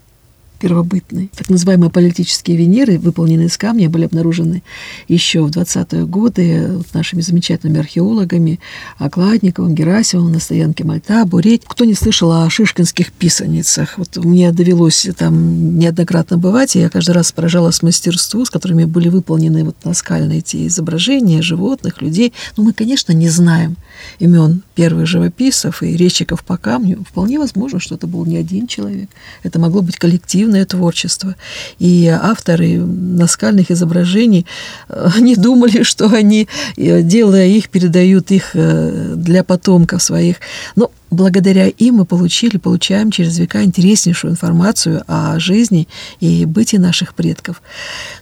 первобытной. 0.59 1.31
Так 1.37 1.49
называемые 1.49 1.91
политические 1.91 2.57
Венеры, 2.57 2.99
выполненные 2.99 3.47
из 3.47 3.57
камня, 3.57 3.89
были 3.89 4.05
обнаружены 4.05 4.63
еще 5.07 5.43
в 5.43 5.51
20-е 5.51 6.07
годы 6.07 6.81
нашими 6.93 7.21
замечательными 7.21 7.81
археологами 7.81 8.61
Окладниковым, 8.99 9.75
Герасимовым 9.75 10.33
на 10.33 10.41
стоянке 10.41 10.85
Мальта, 10.85 11.25
Буреть. 11.25 11.63
Кто 11.67 11.85
не 11.85 11.95
слышал 11.95 12.33
о 12.33 12.51
шишкинских 12.51 13.13
писаницах? 13.13 13.99
Вот 13.99 14.17
мне 14.17 14.53
довелось 14.53 15.09
там 15.17 15.79
неоднократно 15.79 16.39
бывать, 16.39 16.77
и 16.77 16.81
я 16.81 16.89
каждый 16.89 17.13
раз 17.13 17.33
поражалась 17.33 17.83
мастерству, 17.83 18.45
с 18.45 18.51
которыми 18.51 18.85
были 18.85 19.09
выполнены 19.09 19.65
вот 19.65 19.77
наскальные 19.85 20.39
эти 20.39 20.67
изображения 20.67 21.43
животных, 21.43 22.03
людей. 22.03 22.33
Но 22.57 22.65
мы, 22.65 22.73
конечно, 22.73 23.13
не 23.13 23.29
знаем 23.29 23.77
имен 24.19 24.63
первых 24.75 25.07
живописцев 25.07 25.83
и 25.83 25.97
резчиков 25.97 26.45
по 26.45 26.57
камню. 26.57 27.05
Вполне 27.09 27.39
возможно, 27.39 27.81
что 27.81 27.95
это 27.95 28.07
был 28.07 28.25
не 28.27 28.37
один 28.37 28.67
человек. 28.67 29.09
Это 29.43 29.59
могло 29.59 29.83
быть 29.83 29.97
коллектив 29.97 30.48
коллективное 30.49 30.65
творчество. 30.65 31.35
И 31.81 32.07
авторы 32.09 32.79
наскальных 32.79 33.71
изображений 33.71 34.47
э, 34.89 35.11
не 35.21 35.37
думали, 35.37 35.83
что 35.83 36.07
они, 36.07 36.49
э, 36.77 37.03
делая 37.03 37.47
их, 37.47 37.69
передают 37.69 38.31
их 38.31 38.51
э, 38.55 39.15
для 39.17 39.43
потомков 39.43 40.03
своих. 40.03 40.37
Но 40.77 40.91
благодаря 41.11 41.69
им 41.69 41.97
мы 41.97 42.05
получили, 42.05 42.59
получаем 42.59 43.11
через 43.11 43.39
века 43.39 43.63
интереснейшую 43.63 44.33
информацию 44.33 45.05
о 45.07 45.39
жизни 45.39 45.89
и 46.21 46.45
бытии 46.45 46.79
наших 46.79 47.15
предков. 47.15 47.63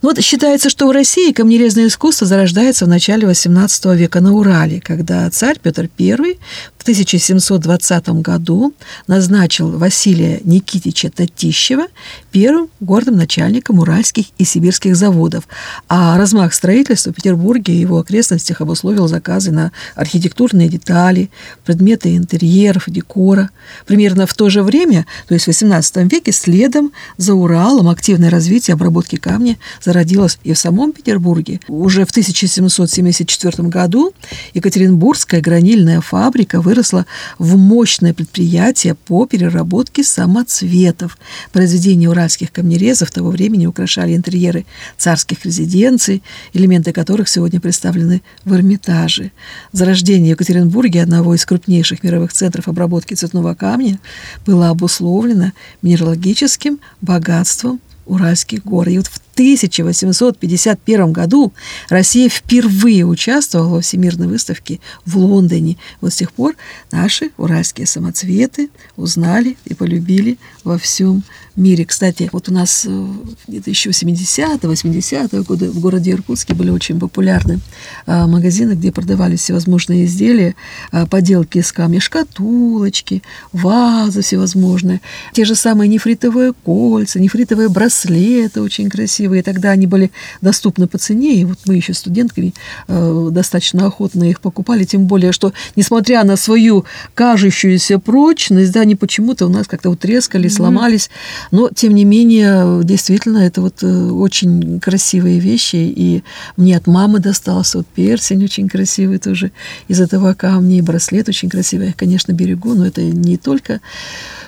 Ну 0.03 0.11
вот 0.11 0.21
считается, 0.23 0.71
что 0.71 0.87
в 0.87 0.91
России 0.93 1.33
камнерезное 1.33 1.89
искусство 1.89 2.27
зарождается 2.27 2.85
в 2.85 2.89
начале 2.89 3.27
XVIII 3.27 3.97
века 3.97 4.21
на 4.21 4.35
Урале, 4.35 4.81
когда 4.81 5.29
царь 5.31 5.59
Петр 5.61 5.89
I 5.99 6.39
в 6.77 6.83
1720 6.83 8.09
году 8.21 8.73
назначил 9.07 9.77
Василия 9.77 10.41
Никитича 10.45 11.11
Татищева 11.11 11.87
первым 12.31 12.69
гордым 12.81 13.17
начальником 13.17 13.81
уральских 13.81 14.27
и 14.39 14.45
сибирских 14.45 14.95
заводов, 14.95 15.49
а 15.89 16.17
размах 16.17 16.55
строительства 16.55 17.11
в 17.11 17.17
Петербурге 17.17 17.75
и 17.75 17.81
его 17.81 17.99
окрестностях 17.99 18.61
обусловил 18.61 19.09
заказы 19.09 19.51
на 19.51 19.73
архитектурные 19.95 20.69
детали, 20.69 21.31
предметы 21.65 22.17
интерьера, 22.17 22.76
интерьеров 22.77 22.85
декора. 22.89 23.51
Примерно 23.87 24.27
в 24.27 24.35
то 24.35 24.51
же 24.51 24.63
время, 24.63 25.07
то 25.29 25.35
есть 25.35 25.47
в 25.47 25.51
XVIII 25.51 26.09
веке, 26.09 26.33
следом 26.33 26.93
за 27.17 27.35
Уралом 27.35 27.89
активное 27.89 28.31
развитие 28.31 28.75
обработки 28.75 29.17
камня 29.17 29.57
зародилось 29.83 30.39
и 30.45 30.53
в 30.53 30.59
самом 30.59 30.93
Петербурге. 30.93 31.61
Уже 31.69 32.05
в 32.05 32.11
1774 32.11 33.69
году 33.69 34.13
Екатеринбургская 34.55 35.41
гранильная 35.41 36.01
фабрика 36.01 36.61
выросла 36.61 37.07
в 37.39 37.57
мощное 37.57 38.15
предприятие 38.15 38.95
по 38.95 39.27
переработке 39.27 40.05
самоцветов. 40.05 41.19
Произведения 41.53 42.09
уральских 42.09 42.53
камнерезов 42.53 43.11
того 43.11 43.31
времени 43.31 43.67
украшали 43.67 44.15
интерьеры 44.15 44.67
царских 44.97 45.45
резиденций, 45.45 46.23
элементы 46.53 46.93
которых 46.93 47.29
сегодня 47.29 47.61
представлены 47.61 48.23
в 48.45 48.55
Эрмитаже. 48.55 49.31
Зарождение 49.73 50.35
в 50.35 50.41
Екатеринбурге 50.41 51.03
одного 51.03 51.35
из 51.35 51.45
крупнейших 51.45 52.03
мировых 52.03 52.33
центров 52.33 52.66
обработки 52.69 53.15
цветного 53.15 53.55
камня 53.55 53.99
было 54.47 54.69
обусловлено 54.71 55.53
минералогическим 55.83 56.79
богатством 57.01 57.81
Уральских 58.07 58.65
гор. 58.65 58.89
И 58.89 58.99
вот 58.99 59.09
в 59.09 59.21
1851 59.37 61.13
году 61.13 61.53
Россия 61.91 62.31
впервые 62.31 63.05
участвовала 63.05 63.69
во 63.69 63.81
Всемирной 63.83 64.29
выставке 64.29 64.81
в 65.05 65.19
Лондоне. 65.19 65.77
Вот 66.01 66.15
с 66.15 66.17
тех 66.17 66.33
пор 66.33 66.57
наши 66.91 67.33
уральские 67.37 67.87
самоцветы 67.87 68.71
узнали 68.97 69.59
и 69.67 69.75
полюбили 69.75 70.39
во 70.65 70.79
всем 70.79 71.23
мире. 71.55 71.85
Кстати, 71.85 72.29
вот 72.33 72.49
у 72.49 72.53
нас 72.53 72.87
э, 72.89 73.07
где-то 73.47 73.71
еще 73.71 73.91
70-е, 73.91 74.59
80-е 74.59 75.43
годы 75.43 75.71
в 75.71 75.81
городе 75.81 76.13
Иркутске 76.13 76.55
были 76.55 76.71
очень 76.71 76.99
популярны 76.99 77.61
а, 78.07 78.27
магазины, 78.27 78.73
где 78.73 78.93
продавались 78.93 79.41
всевозможные 79.41 80.05
изделия, 80.05 80.55
а, 80.93 81.07
поделки 81.07 81.59
из 81.59 81.73
камня, 81.73 82.01
шкатулочки, 82.01 83.23
вазы 83.53 84.23
всевозможные, 84.23 85.01
те 85.33 85.45
же 85.45 85.55
самые 85.55 85.89
нефритовые 85.89 86.53
кольца, 86.53 87.19
нефритовые 87.21 87.69
браслеты 87.69 88.61
очень 88.61 88.91
красивые. 88.91 89.26
Тогда 89.43 89.71
они 89.71 89.87
были 89.87 90.11
доступны 90.41 90.87
по 90.87 90.99
цене, 90.99 91.35
и 91.35 91.45
вот 91.45 91.59
мы 91.67 91.77
еще 91.77 91.95
студентками 91.95 92.55
э, 92.89 93.29
достаточно 93.31 93.87
охотно 93.87 94.25
их 94.25 94.41
покупали, 94.41 94.85
тем 94.85 95.07
более, 95.07 95.33
что, 95.33 95.53
несмотря 95.77 96.25
на 96.25 96.37
свою 96.37 96.85
кажущуюся 97.15 97.99
прочность, 97.99 98.73
да, 98.73 98.81
они 98.81 98.95
почему-то 98.95 99.47
у 99.47 99.49
нас 99.49 99.67
как-то 99.67 99.91
вот 99.91 100.01
трескали, 100.01 100.49
mm-hmm. 100.49 100.53
сломались, 100.53 101.11
но, 101.51 101.71
тем 101.75 101.95
не 101.95 102.05
менее, 102.05 102.83
действительно, 102.85 103.39
это 103.39 103.61
вот 103.61 103.83
э, 103.83 103.87
очень 103.87 104.81
красивые 104.81 105.39
вещи. 105.39 105.77
И 105.77 106.23
мне 106.57 106.77
от 106.77 106.87
мамы 106.87 107.19
достался 107.19 107.79
вот 107.79 107.87
персень 107.87 108.45
очень 108.45 108.69
красивый 108.69 109.19
тоже 109.19 109.53
из 109.89 110.01
этого 110.01 110.35
камня, 110.35 110.79
и 110.79 110.83
браслет 110.83 111.29
очень 111.29 111.49
красивый. 111.49 111.89
Я, 111.89 111.93
конечно, 111.93 112.33
берегу, 112.33 112.75
но 112.75 112.87
это 112.87 113.03
не 113.03 113.37
только 113.37 113.81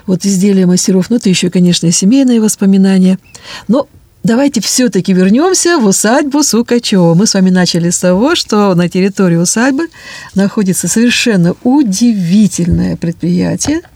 вот 0.07 0.25
изделия 0.25 0.67
мастеров, 0.67 1.11
но 1.11 1.17
это 1.17 1.29
еще, 1.29 1.51
конечно, 1.51 1.87
и 1.87 1.91
семейные 1.91 2.41
воспоминания. 2.41 3.19
Но 3.69 3.89
Давайте 4.25 4.61
все-таки 4.61 5.13
вернемся 5.13 5.79
в 5.79 5.87
усадьбу 5.87 6.43
Сукачева. 6.43 7.15
Мы 7.15 7.27
с 7.27 7.35
вами 7.35 7.51
начали 7.51 7.91
с 7.91 7.99
того, 7.99 8.35
что 8.35 8.75
на 8.75 8.89
территории 8.89 9.37
усадьбы 9.37 9.89
находится 10.35 10.89
совершенно 10.89 11.55
удивительное 11.63 12.97
предприятие– 12.97 13.83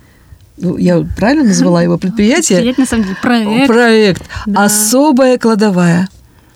ну, 0.63 0.77
я 0.77 1.05
правильно 1.17 1.45
назвала 1.45 1.83
его 1.83 1.99
предприятие? 1.99 2.59
Предприятие, 2.59 2.83
на 2.83 2.87
самом 2.87 3.05
деле, 3.05 3.17
проект. 3.21 3.67
Проект. 3.67 4.23
Да. 4.47 4.65
Особая 4.65 5.39
кладовая. 5.39 6.09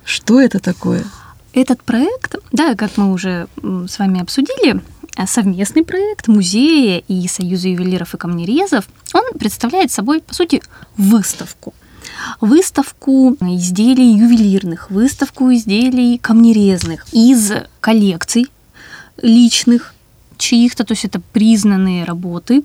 Что 0.04 0.40
это 0.40 0.60
такое? 0.60 1.04
Этот 1.52 1.82
проект, 1.82 2.36
да, 2.52 2.74
как 2.74 2.96
мы 2.96 3.12
уже 3.12 3.48
с 3.62 3.98
вами 3.98 4.20
обсудили, 4.20 4.80
совместный 5.26 5.82
проект 5.82 6.28
музея 6.28 7.02
и 7.08 7.26
Союза 7.26 7.68
ювелиров 7.68 8.14
и 8.14 8.18
камнерезов, 8.18 8.86
он 9.14 9.24
представляет 9.38 9.90
собой, 9.90 10.20
по 10.20 10.34
сути, 10.34 10.62
выставку. 10.96 11.74
Выставку 12.40 13.36
изделий 13.40 14.16
ювелирных, 14.16 14.90
выставку 14.90 15.52
изделий 15.52 16.18
камнерезных 16.18 17.06
из 17.12 17.52
коллекций 17.80 18.46
личных 19.22 19.94
чьих-то, 20.38 20.84
то 20.84 20.92
есть 20.92 21.04
это 21.04 21.20
признанные 21.32 22.04
работы, 22.04 22.62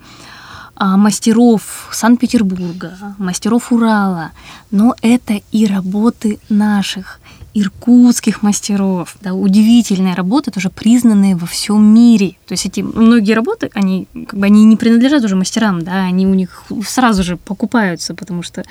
а, 0.76 0.98
мастеров 0.98 1.90
Санкт-Петербурга, 1.92 3.16
мастеров 3.18 3.72
Урала, 3.72 4.32
но 4.72 4.96
это 5.02 5.40
и 5.52 5.66
работы 5.66 6.40
наших 6.50 7.20
иркутских 7.54 8.42
мастеров. 8.44 9.16
Да, 9.22 9.34
удивительные 9.34 10.16
работы, 10.16 10.52
тоже 10.52 10.70
признанные 10.70 11.36
во 11.36 11.46
всем 11.46 11.84
мире. 11.84 12.38
То 12.48 12.54
есть 12.54 12.66
эти 12.66 12.82
многие 12.82 13.34
работы, 13.34 13.70
они 13.74 14.08
как 14.28 14.40
бы 14.40 14.46
они 14.46 14.64
не 14.66 14.78
принадлежат 14.78 15.24
уже 15.24 15.36
мастерам, 15.36 15.84
да, 15.84 16.06
они 16.06 16.26
у 16.26 16.34
них 16.34 16.64
сразу 16.88 17.24
же 17.24 17.38
покупаются, 17.38 18.16
потому 18.16 18.42
что 18.42 18.64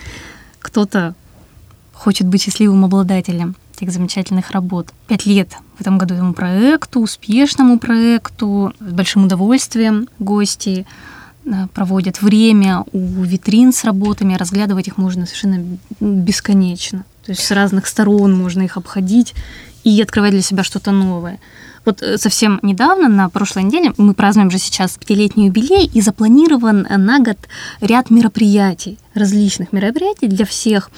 кто-то 0.60 1.14
хочет 1.92 2.26
быть 2.26 2.42
счастливым 2.42 2.84
обладателем 2.84 3.56
этих 3.76 3.92
замечательных 3.92 4.50
работ. 4.50 4.92
Пять 5.06 5.26
лет 5.26 5.56
в 5.76 5.80
этом 5.80 5.98
году 5.98 6.14
этому 6.14 6.34
проекту, 6.34 7.00
успешному 7.00 7.78
проекту, 7.78 8.72
с 8.78 8.92
большим 8.92 9.24
удовольствием 9.24 10.08
гости 10.18 10.86
проводят 11.74 12.20
время 12.20 12.84
у 12.92 13.22
витрин 13.22 13.72
с 13.72 13.84
работами, 13.84 14.34
разглядывать 14.34 14.88
их 14.88 14.98
можно 14.98 15.26
совершенно 15.26 15.78
бесконечно. 16.00 17.04
То 17.24 17.32
есть 17.32 17.42
с 17.42 17.50
разных 17.50 17.86
сторон 17.86 18.36
можно 18.36 18.62
их 18.62 18.76
обходить 18.76 19.34
и 19.82 20.00
открывать 20.02 20.32
для 20.32 20.42
себя 20.42 20.62
что-то 20.62 20.90
новое. 20.92 21.40
Вот 21.84 22.02
э, 22.02 22.18
совсем 22.18 22.60
недавно, 22.62 23.08
на 23.08 23.28
прошлой 23.28 23.64
неделе, 23.64 23.92
мы 23.96 24.14
празднуем 24.14 24.50
же 24.50 24.58
сейчас 24.58 24.98
пятилетний 24.98 25.46
юбилей, 25.46 25.86
и 25.86 26.00
запланирован 26.00 26.86
на 26.88 27.20
год 27.20 27.38
ряд 27.80 28.10
мероприятий, 28.10 28.98
различных 29.14 29.72
мероприятий 29.72 30.28
для 30.28 30.44
всех. 30.44 30.90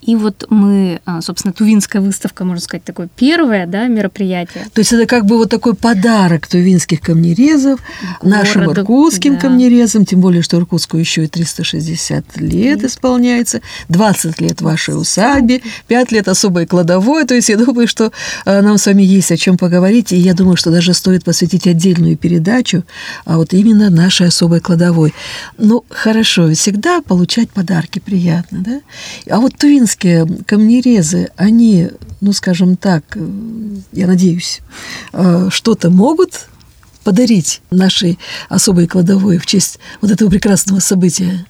И 0.00 0.16
вот 0.16 0.46
мы, 0.48 1.00
а, 1.04 1.20
собственно, 1.20 1.52
Тувинская 1.52 2.00
выставка, 2.00 2.44
можно 2.44 2.62
сказать, 2.62 2.84
такое 2.84 3.08
первое 3.16 3.66
да, 3.66 3.88
мероприятие. 3.88 4.64
То 4.72 4.80
есть 4.80 4.92
это 4.92 5.06
как 5.06 5.26
бы 5.26 5.36
вот 5.36 5.50
такой 5.50 5.74
подарок 5.74 6.46
тувинских 6.46 7.00
камнерезов, 7.00 7.80
Городу, 8.20 8.36
нашим 8.36 8.72
иркутским 8.72 9.34
да. 9.34 9.40
камнерезам, 9.40 10.04
тем 10.04 10.20
более, 10.20 10.42
что 10.42 10.56
Иркутску 10.56 10.96
еще 10.96 11.24
и 11.24 11.26
360 11.26 12.36
лет 12.36 12.84
исполняется, 12.84 13.60
20 13.88 14.40
лет 14.40 14.60
вашей 14.60 14.98
усадьбе, 14.98 15.62
5 15.88 16.12
лет 16.12 16.28
особой 16.28 16.66
кладовой. 16.66 17.24
То 17.24 17.34
есть 17.34 17.48
я 17.48 17.56
думаю, 17.56 17.88
что 17.88 18.12
а, 18.44 18.62
нам 18.62 18.78
с 18.78 18.86
вами 18.86 19.02
есть 19.02 19.32
о 19.32 19.36
чем 19.36 19.58
поговорить, 19.58 20.12
и 20.12 20.16
я 20.16 20.34
думаю, 20.34 20.56
что 20.56 20.70
даже 20.70 20.94
стоит 20.94 21.24
посвятить 21.24 21.66
отдельную 21.66 22.16
передачу 22.16 22.84
а 23.24 23.36
вот 23.36 23.52
именно 23.52 23.90
нашей 23.90 24.28
особой 24.28 24.60
кладовой. 24.60 25.12
Ну, 25.56 25.84
хорошо, 25.88 26.52
всегда 26.54 27.00
получать 27.00 27.50
подарки 27.50 27.98
приятно, 27.98 28.60
да? 28.60 28.80
А 29.30 29.40
вот 29.40 29.56
Тувин 29.56 29.87
украинские 29.88 30.26
камнерезы, 30.44 31.30
они, 31.36 31.88
ну, 32.20 32.32
скажем 32.32 32.76
так, 32.76 33.04
э, 33.14 33.20
я 33.92 34.06
надеюсь, 34.06 34.60
э, 35.12 35.48
что-то 35.50 35.90
могут 35.90 36.48
подарить 37.04 37.62
нашей 37.70 38.18
особой 38.50 38.86
кладовой 38.86 39.38
в 39.38 39.46
честь 39.46 39.78
вот 40.02 40.10
этого 40.10 40.28
прекрасного 40.28 40.80
события? 40.80 41.46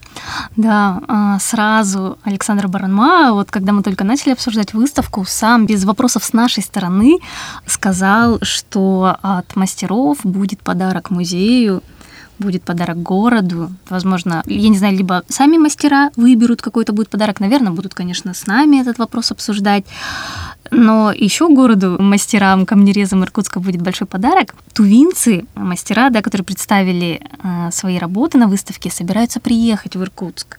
Да, 0.57 1.01
а, 1.09 1.39
сразу 1.41 2.17
Александр 2.23 2.69
Баранма, 2.69 3.33
вот 3.33 3.51
когда 3.51 3.73
мы 3.73 3.83
только 3.83 4.05
начали 4.05 4.33
обсуждать 4.33 4.73
выставку, 4.73 5.25
сам 5.27 5.67
без 5.67 5.85
вопросов 5.85 6.25
с 6.25 6.33
нашей 6.33 6.63
стороны 6.63 7.19
сказал, 7.67 8.39
что 8.43 9.17
от 9.21 9.57
мастеров 9.57 10.19
будет 10.23 10.61
подарок 10.61 11.11
музею 11.11 11.83
будет 12.39 12.63
подарок 12.63 13.03
городу. 13.03 13.71
Возможно, 13.89 14.43
я 14.47 14.69
не 14.69 14.79
знаю, 14.79 14.97
либо 14.97 15.23
сами 15.29 15.57
мастера 15.57 16.11
выберут 16.17 16.63
какой-то 16.63 16.93
будет 16.93 17.09
подарок. 17.09 17.41
Наверное, 17.41 17.73
будут, 17.73 17.95
конечно, 17.95 18.35
с 18.35 18.47
нами 18.47 18.81
этот 18.81 18.99
вопрос 18.99 19.33
обсуждать. 19.33 19.85
Но 20.71 21.13
еще 21.13 21.49
городу, 21.49 21.97
мастерам, 21.99 22.67
камнерезам 22.67 23.25
Иркутска 23.25 23.61
будет 23.61 23.83
большой 23.83 24.07
подарок. 24.07 24.55
Тувинцы, 24.75 25.47
мастера, 25.55 26.11
да, 26.11 26.21
которые 26.21 26.45
представили 26.45 27.23
э, 27.43 27.71
свои 27.73 27.99
работы 27.99 28.39
на 28.39 28.49
выставке, 28.49 28.91
собираются 28.91 29.41
приехать 29.41 29.97
в 29.97 30.03
Иркутск 30.03 30.59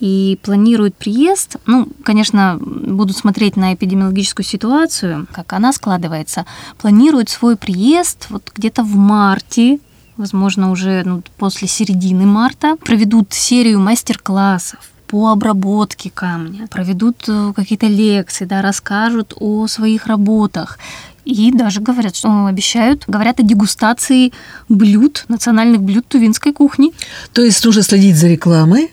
и 0.00 0.38
планируют 0.42 0.96
приезд. 0.96 1.56
Ну, 1.66 1.88
конечно, 2.04 2.58
будут 2.60 3.16
смотреть 3.16 3.56
на 3.56 3.74
эпидемиологическую 3.74 4.46
ситуацию, 4.46 5.26
как 5.32 5.52
она 5.52 5.72
складывается. 5.72 6.46
Планируют 6.78 7.28
свой 7.28 7.56
приезд 7.56 8.26
вот 8.30 8.50
где-то 8.54 8.82
в 8.82 8.94
марте 8.96 9.78
возможно, 10.18 10.70
уже 10.70 11.02
ну, 11.04 11.22
после 11.38 11.68
середины 11.68 12.26
марта, 12.26 12.76
проведут 12.76 13.32
серию 13.32 13.80
мастер-классов 13.80 14.80
по 15.06 15.28
обработке 15.28 16.10
камня, 16.10 16.66
проведут 16.66 17.24
э, 17.28 17.52
какие-то 17.56 17.86
лекции, 17.86 18.44
да, 18.44 18.60
расскажут 18.60 19.32
о 19.40 19.66
своих 19.66 20.06
работах. 20.06 20.78
И 21.24 21.52
даже 21.52 21.80
говорят, 21.80 22.16
что 22.16 22.46
обещают, 22.46 23.04
говорят 23.06 23.40
о 23.40 23.42
дегустации 23.42 24.32
блюд, 24.68 25.24
национальных 25.28 25.82
блюд 25.82 26.06
тувинской 26.06 26.52
кухни. 26.52 26.92
То 27.32 27.42
есть 27.42 27.64
нужно 27.64 27.82
следить 27.82 28.16
за 28.16 28.28
рекламой, 28.28 28.90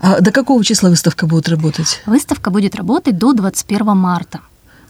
а 0.00 0.20
до 0.20 0.32
какого 0.32 0.64
числа 0.64 0.88
выставка 0.88 1.26
будет 1.26 1.48
работать? 1.48 2.02
Выставка 2.06 2.50
будет 2.50 2.74
работать 2.74 3.18
до 3.18 3.32
21 3.32 3.96
марта. 3.96 4.40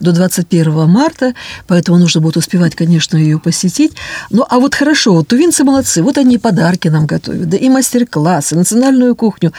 До 0.03 0.11
21 0.11 0.87
марта, 0.87 1.33
поэтому 1.67 1.97
нужно 1.97 2.21
будет 2.21 2.37
успевать, 2.37 2.75
конечно, 2.75 3.17
ее 3.17 3.39
посетить. 3.39 3.93
Ну, 4.29 4.45
а 4.49 4.59
вот 4.59 4.75
хорошо, 4.75 5.13
вот 5.13 5.27
тувинцы 5.27 5.63
молодцы, 5.63 6.03
вот 6.03 6.17
они 6.17 6.37
подарки 6.37 6.89
нам 6.89 7.05
готовят, 7.05 7.49
да 7.49 7.57
и 7.57 7.69
мастер-классы, 7.69 8.55
национальную 8.55 9.15
кухню. 9.15 9.53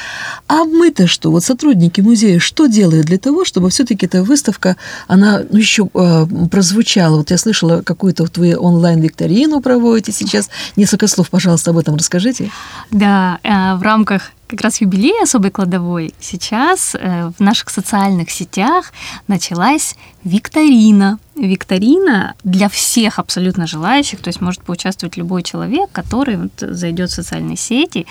А 0.48 0.64
мы-то 0.64 1.07
что, 1.07 1.30
вот 1.30 1.44
сотрудники 1.44 2.00
музея, 2.00 2.38
что 2.38 2.66
делают 2.66 3.07
для 3.07 3.18
того, 3.18 3.44
чтобы 3.44 3.70
все-таки 3.70 4.07
эта 4.07 4.22
выставка, 4.22 4.76
она 5.09 5.42
ну, 5.50 5.59
еще 5.59 5.88
э, 5.94 6.26
прозвучала? 6.50 7.16
Вот 7.16 7.30
я 7.30 7.38
слышала, 7.38 7.83
какую-то 7.83 8.24
вот 8.24 8.37
вы 8.38 8.57
онлайн-викторину 8.57 9.61
проводите 9.61 10.12
сейчас. 10.12 10.50
Несколько 10.76 11.07
слов, 11.07 11.30
пожалуйста, 11.30 11.70
об 11.70 11.78
этом 11.78 11.96
расскажите. 11.96 12.50
Да, 12.90 13.38
э, 13.42 13.74
в 13.76 13.83
рамках 13.83 14.30
как 14.55 14.64
раз 14.64 14.81
юбилей 14.81 15.23
особой 15.23 15.51
кладовой, 15.51 16.14
сейчас 16.21 16.95
э, 16.95 17.31
в 17.37 17.40
наших 17.40 17.71
социальных 17.71 18.31
сетях 18.31 18.93
началась 19.27 19.97
викторина. 20.23 21.19
Викторина 21.35 22.35
для 22.45 22.69
всех 22.69 23.19
абсолютно 23.19 23.67
желающих, 23.67 24.21
то 24.21 24.29
есть 24.29 24.40
может 24.40 24.62
поучаствовать 24.62 25.17
любой 25.17 25.43
человек, 25.43 25.90
который 25.93 26.37
вот 26.37 26.53
зайдет 26.61 27.11
в 27.11 27.14
социальные 27.14 27.57
сети. 27.57 28.07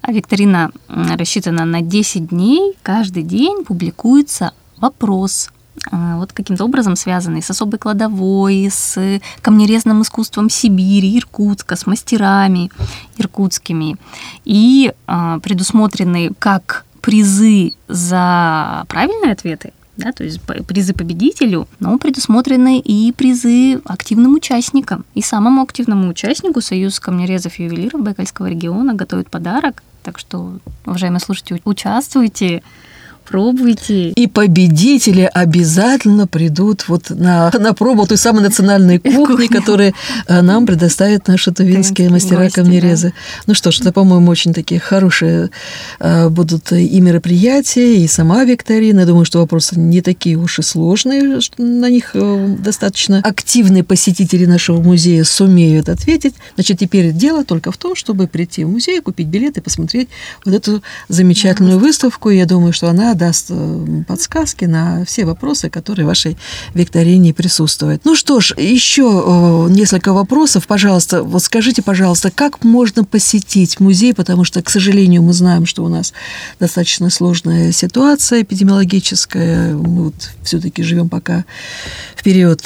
А 0.00 0.12
викторина 0.12 0.70
рассчитана 0.88 1.64
на 1.66 1.82
10 1.82 2.28
дней. 2.28 2.74
Каждый 2.82 3.22
день 3.22 3.64
публикуется 3.64 4.52
вопрос 4.78 5.50
вот 5.90 6.32
каким-то 6.32 6.64
образом 6.64 6.96
связанный 6.96 7.42
с 7.42 7.50
особой 7.50 7.78
кладовой, 7.78 8.68
с 8.70 9.20
камнерезным 9.40 10.02
искусством 10.02 10.48
Сибири, 10.50 11.18
Иркутска, 11.18 11.76
с 11.76 11.86
мастерами 11.86 12.70
иркутскими. 13.16 13.96
И 14.44 14.92
э, 15.06 15.40
предусмотрены 15.42 16.30
как 16.38 16.84
призы 17.00 17.72
за 17.88 18.84
правильные 18.88 19.32
ответы, 19.32 19.72
да, 19.96 20.12
то 20.12 20.24
есть 20.24 20.40
призы 20.40 20.94
победителю, 20.94 21.68
но 21.78 21.98
предусмотрены 21.98 22.80
и 22.80 23.12
призы 23.12 23.80
активным 23.84 24.34
участникам. 24.34 25.04
И 25.14 25.20
самому 25.20 25.62
активному 25.62 26.08
участнику 26.08 26.60
Союз 26.60 26.98
камнерезов 26.98 27.58
и 27.58 27.64
ювелиров 27.64 28.02
Байкальского 28.02 28.46
региона 28.46 28.94
готовит 28.94 29.28
подарок. 29.30 29.82
Так 30.02 30.18
что, 30.18 30.58
уважаемые 30.86 31.20
слушатели, 31.20 31.60
участвуйте, 31.64 32.62
пробуйте. 33.24 34.10
И 34.10 34.26
победители 34.26 35.28
обязательно 35.32 36.26
придут 36.26 36.88
вот 36.88 37.10
на, 37.10 37.50
на 37.58 37.74
пробу 37.74 38.06
той 38.06 38.16
самой 38.16 38.42
национальной 38.42 38.98
кухни, 38.98 39.46
которую 39.46 39.94
э, 40.26 40.40
нам 40.42 40.66
предоставят 40.66 41.28
наши 41.28 41.52
тувинские 41.52 42.10
мастера 42.10 42.48
камнерезы. 42.50 43.08
Да. 43.08 43.14
Ну 43.46 43.54
что 43.54 43.70
ж, 43.70 43.80
это, 43.80 43.92
по-моему, 43.92 44.30
очень 44.30 44.52
такие 44.52 44.80
хорошие 44.80 45.50
э, 46.00 46.28
будут 46.28 46.72
и 46.72 47.00
мероприятия, 47.00 47.96
и 47.96 48.06
сама 48.06 48.44
викторина. 48.44 49.00
Я 49.00 49.06
думаю, 49.06 49.24
что 49.24 49.38
вопросы 49.38 49.78
не 49.78 50.02
такие 50.02 50.36
уж 50.36 50.58
и 50.58 50.62
сложные, 50.62 51.40
что 51.40 51.62
на 51.62 51.90
них 51.90 52.10
э, 52.14 52.56
достаточно 52.58 53.20
активные 53.22 53.84
посетители 53.84 54.46
нашего 54.46 54.80
музея 54.80 55.24
сумеют 55.24 55.88
ответить. 55.88 56.34
Значит, 56.54 56.78
теперь 56.80 57.12
дело 57.12 57.44
только 57.44 57.72
в 57.72 57.76
том, 57.76 57.94
чтобы 57.94 58.26
прийти 58.26 58.64
в 58.64 58.68
музей, 58.68 59.00
купить 59.00 59.28
билет 59.28 59.56
и 59.58 59.60
посмотреть 59.60 60.08
вот 60.44 60.54
эту 60.54 60.82
замечательную 61.08 61.78
выставку. 61.78 62.30
Я 62.30 62.46
думаю, 62.46 62.72
что 62.72 62.88
она 62.88 63.11
даст 63.14 63.46
э, 63.50 64.02
подсказки 64.06 64.64
на 64.64 65.04
все 65.04 65.24
вопросы, 65.24 65.70
которые 65.70 66.04
в 66.04 66.08
вашей 66.08 66.36
викторине 66.74 67.34
присутствуют. 67.34 68.04
Ну 68.04 68.14
что 68.14 68.40
ж, 68.40 68.54
еще 68.56 69.02
э, 69.02 69.72
несколько 69.72 70.12
вопросов. 70.12 70.66
Пожалуйста, 70.66 71.22
вот 71.22 71.42
скажите, 71.42 71.82
пожалуйста, 71.82 72.30
как 72.30 72.64
можно 72.64 73.04
посетить 73.04 73.80
музей, 73.80 74.14
потому 74.14 74.44
что, 74.44 74.62
к 74.62 74.70
сожалению, 74.70 75.22
мы 75.22 75.32
знаем, 75.32 75.66
что 75.66 75.84
у 75.84 75.88
нас 75.88 76.12
достаточно 76.60 77.10
сложная 77.10 77.72
ситуация 77.72 78.42
эпидемиологическая. 78.42 79.74
Мы 79.74 80.04
вот 80.04 80.30
все-таки 80.42 80.82
живем 80.82 81.08
пока 81.08 81.44
в 82.16 82.22
период 82.22 82.62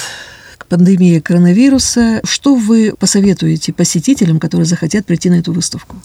пандемии 0.66 1.20
коронавируса. 1.20 2.20
Что 2.24 2.54
вы 2.54 2.94
посоветуете 2.98 3.72
посетителям, 3.72 4.38
которые 4.38 4.66
захотят 4.66 5.06
прийти 5.06 5.30
на 5.30 5.34
эту 5.34 5.52
выставку? 5.52 5.96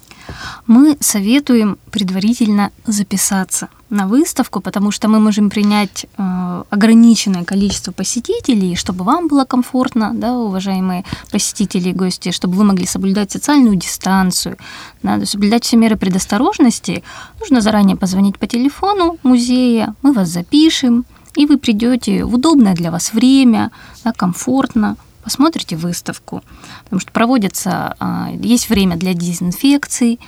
Мы 0.68 0.98
советуем 1.00 1.78
предварительно 1.92 2.72
записаться 2.86 3.70
на 3.90 4.08
выставку, 4.08 4.62
потому 4.62 4.92
что 4.92 5.10
мы 5.10 5.20
можем 5.20 5.50
принять 5.50 6.06
э, 6.18 6.64
ограниченное 6.70 7.44
количество 7.44 7.92
посетителей, 7.92 8.76
чтобы 8.76 9.04
вам 9.04 9.28
было 9.28 9.44
комфортно, 9.44 10.12
да, 10.14 10.34
уважаемые 10.38 11.04
посетители 11.30 11.90
и 11.90 11.94
гости, 11.94 12.32
чтобы 12.32 12.56
вы 12.56 12.64
могли 12.64 12.86
соблюдать 12.86 13.32
социальную 13.32 13.76
дистанцию, 13.76 14.58
надо 15.04 15.26
соблюдать 15.26 15.66
все 15.66 15.76
меры 15.76 15.98
предосторожности. 15.98 17.04
Нужно 17.42 17.60
заранее 17.60 17.98
позвонить 17.98 18.40
по 18.40 18.48
телефону 18.48 19.18
музея, 19.24 19.94
мы 20.02 20.14
вас 20.14 20.30
запишем, 20.30 21.06
и 21.36 21.46
вы 21.46 21.58
придете 21.58 22.26
в 22.26 22.36
удобное 22.36 22.74
для 22.74 22.92
вас 22.92 23.14
время, 23.14 23.72
да, 24.04 24.12
комфортно, 24.12 24.98
посмотрите 25.24 25.76
выставку, 25.76 26.44
потому 26.84 27.00
что 27.00 27.12
проводится, 27.12 27.96
а, 28.00 28.30
есть 28.32 28.70
время 28.70 28.98
для 28.98 29.14
дезинфекции, 29.14 30.20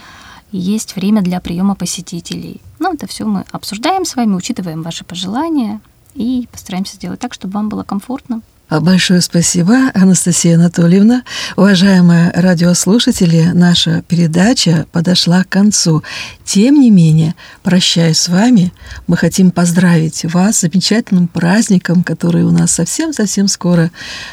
есть 0.51 0.95
время 0.95 1.21
для 1.21 1.39
приема 1.39 1.75
посетителей. 1.75 2.61
Ну, 2.79 2.93
это 2.93 3.07
все 3.07 3.25
мы 3.25 3.45
обсуждаем 3.51 4.05
с 4.05 4.15
вами, 4.15 4.35
учитываем 4.35 4.83
ваши 4.83 5.03
пожелания 5.03 5.81
и 6.13 6.47
постараемся 6.51 6.95
сделать 6.95 7.19
так, 7.19 7.33
чтобы 7.33 7.53
вам 7.53 7.69
было 7.69 7.83
комфортно. 7.83 8.41
Большое 8.69 9.21
спасибо, 9.21 9.91
Анастасия 9.93 10.55
Анатольевна. 10.55 11.23
Уважаемые 11.57 12.31
радиослушатели, 12.31 13.51
наша 13.53 14.03
передача 14.07 14.87
подошла 14.91 15.43
к 15.43 15.49
концу. 15.49 16.01
Тем 16.43 16.79
не 16.79 16.89
менее, 16.89 17.35
прощаясь 17.61 18.19
с 18.19 18.29
вами, 18.29 18.73
мы 19.05 19.17
хотим 19.17 19.51
поздравить 19.51 20.23
вас 20.25 20.57
с 20.57 20.61
замечательным 20.61 21.27
праздником, 21.27 22.03
который 22.03 22.43
у 22.43 22.51
нас 22.51 22.71
совсем-совсем 22.71 23.47
скоро 23.47 23.91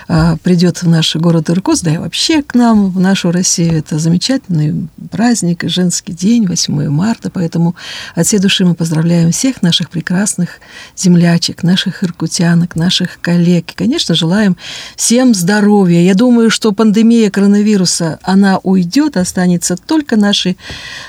а, 0.08 0.36
придет 0.38 0.82
в 0.82 0.88
наш 0.88 1.16
город 1.16 1.50
Иркутск, 1.50 1.84
да 1.84 1.94
и 1.94 1.98
вообще 1.98 2.42
к 2.42 2.54
нам, 2.54 2.90
в 2.90 3.00
нашу 3.00 3.32
Россию. 3.32 3.78
Это 3.78 3.98
замечательный 3.98 4.88
праздник, 5.10 5.64
женский 5.68 6.12
день, 6.12 6.46
8 6.46 6.88
марта, 6.88 7.30
поэтому 7.30 7.74
от 8.14 8.26
всей 8.26 8.38
души 8.38 8.64
мы 8.64 8.74
поздравляем 8.74 9.32
всех 9.32 9.60
наших 9.60 9.90
прекрасных 9.90 10.60
землячек, 10.96 11.62
наших 11.62 12.04
иркутянок, 12.04 12.76
наших 12.76 13.20
коллег. 13.20 13.72
И, 13.72 13.74
конечно, 13.74 14.14
желаем 14.20 14.56
всем 14.96 15.35
здоровья. 15.35 16.00
Я 16.00 16.14
думаю, 16.14 16.50
что 16.50 16.72
пандемия 16.72 17.30
коронавируса, 17.30 18.18
она 18.22 18.59
уйдет, 18.62 19.16
останется 19.16 19.76
только 19.76 20.16
наши 20.16 20.56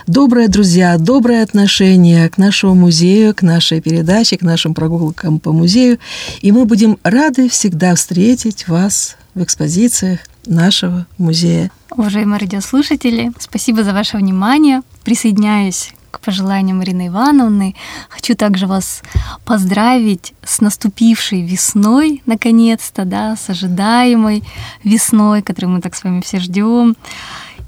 добрые 0.07 0.47
друзья, 0.47 0.97
доброе 0.97 1.43
отношение 1.43 2.29
к 2.29 2.37
нашему 2.37 2.75
музею, 2.75 3.35
к 3.35 3.41
нашей 3.41 3.81
передаче, 3.81 4.37
к 4.37 4.41
нашим 4.41 4.73
прогулкам 4.73 5.39
по 5.39 5.51
музею. 5.51 5.99
И 6.41 6.51
мы 6.51 6.65
будем 6.65 6.97
рады 7.03 7.49
всегда 7.49 7.95
встретить 7.95 8.67
вас 8.67 9.17
в 9.35 9.43
экспозициях 9.43 10.19
нашего 10.45 11.05
музея. 11.17 11.69
Уважаемые 11.91 12.39
радиослушатели, 12.39 13.31
спасибо 13.39 13.83
за 13.83 13.93
ваше 13.93 14.17
внимание. 14.17 14.81
Присоединяюсь 15.03 15.93
к 16.11 16.19
пожеланиям 16.19 16.77
Марины 16.77 17.07
Ивановны. 17.07 17.75
Хочу 18.09 18.35
также 18.35 18.67
вас 18.67 19.01
поздравить 19.45 20.33
с 20.43 20.61
наступившей 20.61 21.41
весной, 21.41 22.21
наконец-то, 22.25 23.05
да, 23.05 23.35
с 23.35 23.49
ожидаемой 23.49 24.43
весной, 24.83 25.41
которую 25.41 25.75
мы 25.75 25.81
так 25.81 25.95
с 25.95 26.03
вами 26.03 26.21
все 26.21 26.39
ждем. 26.39 26.95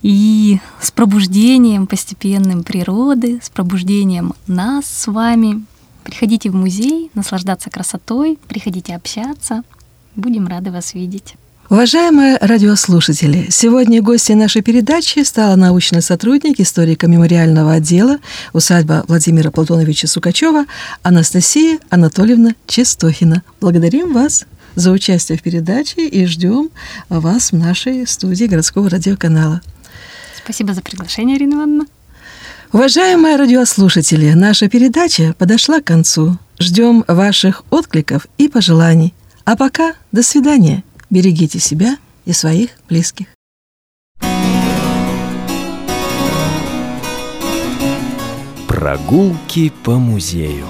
И 0.02 0.60
с 0.82 0.92
пробуждением 0.92 1.88
постепенным 1.88 2.64
природы, 2.64 3.40
с 3.42 3.50
пробуждением 3.50 4.34
нас 4.48 4.86
с 4.86 5.08
вами. 5.08 5.66
Приходите 6.04 6.50
в 6.50 6.56
музей, 6.56 7.10
наслаждаться 7.14 7.70
красотой, 7.70 8.38
приходите 8.50 8.96
общаться. 8.96 9.64
Будем 10.16 10.48
рады 10.48 10.72
вас 10.72 10.94
видеть. 10.94 11.36
Уважаемые 11.70 12.38
радиослушатели, 12.42 13.48
сегодня 13.50 14.02
гостьей 14.02 14.36
нашей 14.36 14.62
передачи 14.62 15.24
стала 15.24 15.56
научный 15.56 16.02
сотрудник 16.02 16.60
историка 16.60 17.08
мемориального 17.08 17.74
отдела 17.74 18.18
усадьба 18.52 19.06
Владимира 19.08 19.50
Платоновича 19.50 20.08
Сукачева 20.08 20.66
Анастасия 21.04 21.80
Анатольевна 21.90 22.52
Честохина. 22.68 23.44
Благодарим 23.62 24.12
вас 24.14 24.46
за 24.76 24.92
участие 24.92 25.38
в 25.38 25.42
передаче 25.42 26.06
и 26.06 26.26
ждем 26.26 26.70
вас 27.08 27.54
в 27.54 27.56
нашей 27.56 28.06
студии 28.08 28.46
городского 28.46 28.90
радиоканала. 28.90 29.62
Спасибо 30.44 30.74
за 30.74 30.82
приглашение, 30.82 31.38
Ирина 31.38 31.54
Ивановна. 31.54 31.86
Уважаемые 32.74 33.38
радиослушатели, 33.38 34.34
наша 34.34 34.68
передача 34.68 35.34
подошла 35.38 35.80
к 35.80 35.86
концу. 35.86 36.38
Ждем 36.60 37.06
ваших 37.08 37.64
откликов 37.70 38.28
и 38.38 38.50
пожеланий. 38.50 39.14
А 39.46 39.56
пока 39.56 39.94
до 40.12 40.24
свидания. 40.24 40.84
Берегите 41.14 41.60
себя 41.60 41.98
и 42.26 42.34
своих 42.34 42.72
близких. 42.90 43.28
Прогулки 48.68 49.72
по 49.84 50.00
музею. 50.00 50.66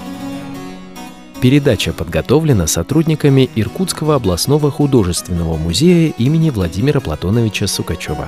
Передача 1.41 1.93
подготовлена 1.93 2.67
сотрудниками 2.67 3.49
Иркутского 3.56 4.15
областного 4.15 4.69
художественного 4.69 5.56
музея 5.56 6.13
имени 6.17 6.49
Владимира 6.49 6.99
Платоновича 6.99 7.65
Сукачева. 7.65 8.27